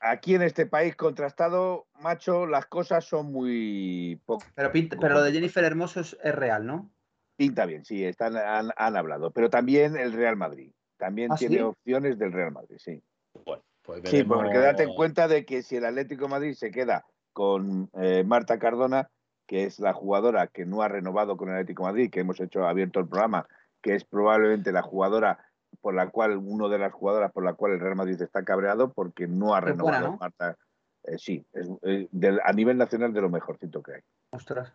[0.00, 4.44] Aquí en este país contrastado, macho, las cosas son muy poco.
[4.54, 6.90] Pero, pero lo de Jennifer Hermoso es, real, ¿no?
[7.36, 9.30] Pinta bien, sí, están, han, hablado.
[9.30, 10.72] Pero también el Real Madrid.
[10.96, 13.02] También ¿Ah, tiene opciones del Real Madrid, sí.
[13.44, 17.04] Bueno, pues Sí, porque date en cuenta de que si el Atlético Madrid se queda
[17.32, 19.10] con eh, Marta Cardona,
[19.46, 22.66] que es la jugadora que no ha renovado con el Atlético Madrid, que hemos hecho
[22.66, 23.46] abierto el programa,
[23.82, 25.49] que es probablemente la jugadora
[25.80, 28.92] por la cual, una de las jugadoras por la cual el Real Madrid está cabreado
[28.92, 30.56] porque no ha renovado Marta.
[31.04, 32.08] Eh, sí, es, eh,
[32.44, 34.00] a nivel nacional de lo mejorcito que hay.
[34.30, 34.72] Ostras.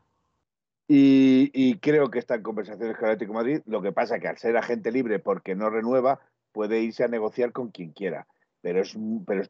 [0.87, 3.61] Y, creo que está en conversaciones con el Atlético Madrid.
[3.65, 6.19] Lo que pasa que al ser agente libre porque no renueva,
[6.51, 8.27] puede irse a negociar con quien quiera.
[8.61, 8.95] Pero, es,
[9.25, 9.43] pero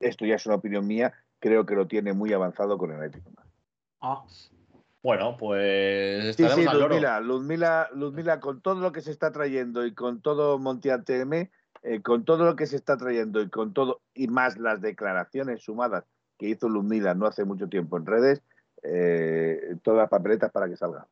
[0.00, 1.12] esto ya es una opinión mía.
[1.38, 3.52] Creo que lo tiene muy avanzado con el Atlético Madrid.
[4.00, 4.24] Ah.
[5.02, 10.22] Bueno, pues sí, sí, Luzmila, Luzmila, con todo lo que se está trayendo y con
[10.22, 11.50] todo Monti ATM,
[11.82, 15.64] eh, con todo lo que se está trayendo y con todo, y más las declaraciones
[15.64, 16.04] sumadas
[16.38, 18.42] que hizo Luzmila no hace mucho tiempo en redes,
[18.84, 21.08] eh, todas las papeletas para que salga.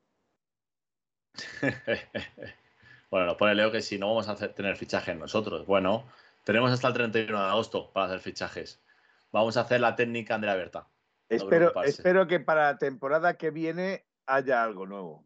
[3.11, 5.67] bueno, nos pone Leo que si no vamos a hacer, tener fichajes nosotros.
[5.67, 6.05] Bueno,
[6.45, 8.81] tenemos hasta el 31 de agosto para hacer fichajes.
[9.33, 10.87] Vamos a hacer la técnica Andrea Berta.
[11.31, 15.24] Espero, espero que para la temporada que viene haya algo nuevo.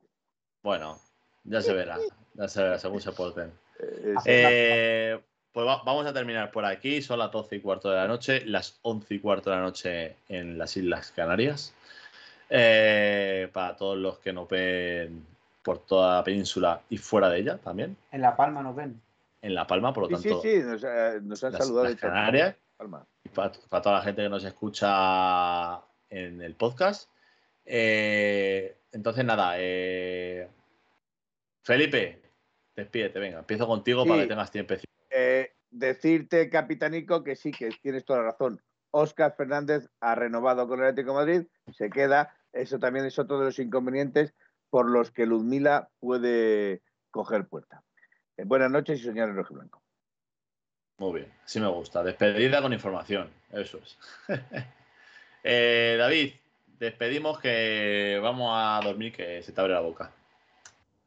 [0.63, 0.99] Bueno,
[1.45, 1.99] ya se verá,
[2.35, 3.53] ya se verá según se porten.
[3.79, 5.21] Eh, eh,
[5.53, 7.01] pues vamos a terminar por aquí.
[7.01, 10.17] Son las 12 y cuarto de la noche, las 11 y cuarto de la noche
[10.29, 11.75] en las Islas Canarias.
[12.51, 15.27] Eh, para todos los que nos ven
[15.63, 17.97] por toda la península y fuera de ella también.
[18.13, 19.01] En La Palma nos ven.
[19.41, 20.43] En La Palma, por lo tanto.
[20.43, 20.63] Sí, sí,
[21.23, 21.85] nos, han saludado.
[21.85, 22.57] Las Canarias.
[23.35, 25.81] para, toda la gente que nos escucha
[26.15, 27.11] en el podcast.
[27.65, 30.49] Eh, entonces, nada, eh,
[31.63, 32.23] Felipe,
[32.77, 34.75] despídete, venga, empiezo contigo para que tengas tiempo.
[35.11, 38.61] Eh, decirte, capitanico, que sí, que tienes toda la razón.
[38.91, 42.37] Oscar Fernández ha renovado con el Atlético Madrid, se queda.
[42.53, 44.35] Eso también es otro de los inconvenientes
[44.71, 47.83] por los que Ludmila puede coger puerta.
[48.45, 49.83] buenas noches y soñar en rojo blanco.
[50.99, 52.05] Muy bien, sí me gusta.
[52.05, 53.99] Despedida con información, eso es.
[55.47, 56.33] Eh, David,
[56.79, 60.11] despedimos que vamos a dormir, que se te abre la boca.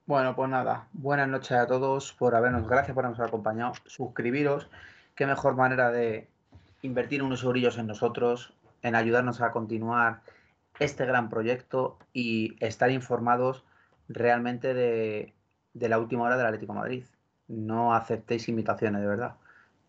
[0.06, 3.74] Bueno, pues nada, buenas noches a todos por habernos, gracias por habernos acompañado.
[3.88, 4.70] Suscribiros,
[5.16, 6.28] qué mejor manera de
[6.84, 8.54] invertir unos eurillos en nosotros,
[8.84, 10.22] en ayudarnos a continuar
[10.80, 13.66] este gran proyecto y estar informados
[14.08, 15.34] realmente de,
[15.74, 17.04] de la última hora del Atlético Madrid.
[17.48, 19.34] No aceptéis invitaciones, de verdad.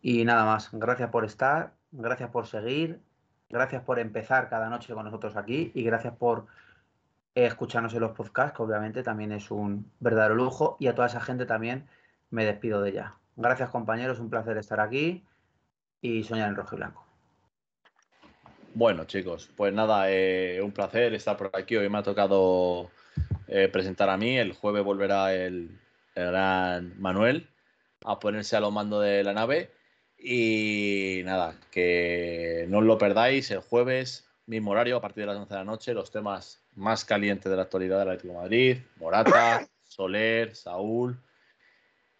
[0.00, 2.98] Y nada más, gracias por estar, gracias por seguir,
[3.50, 6.46] Gracias por empezar cada noche con nosotros aquí y gracias por
[7.34, 10.76] escucharnos en los podcasts, que obviamente también es un verdadero lujo.
[10.80, 11.88] Y a toda esa gente también
[12.30, 13.14] me despido de ella.
[13.36, 15.24] Gracias compañeros, un placer estar aquí
[16.02, 17.06] y soñar en rojo y blanco.
[18.74, 21.76] Bueno chicos, pues nada, eh, un placer estar por aquí.
[21.76, 22.90] Hoy me ha tocado
[23.46, 24.36] eh, presentar a mí.
[24.36, 25.80] El jueves volverá el,
[26.14, 27.48] el gran Manuel
[28.04, 29.70] a ponerse a los mandos de la nave.
[30.18, 35.36] Y nada, que no os lo perdáis el jueves, mismo horario, a partir de las
[35.36, 38.78] 11 de la noche, los temas más calientes de la actualidad del Atlético de Madrid,
[38.96, 41.18] Morata, Soler, Saúl.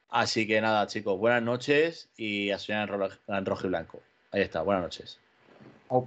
[0.09, 2.89] Así que nada, chicos, buenas noches y a soñar
[3.29, 4.01] en, rojo y blanco.
[4.31, 5.19] Ahí está, buenas noches.
[5.89, 6.05] Au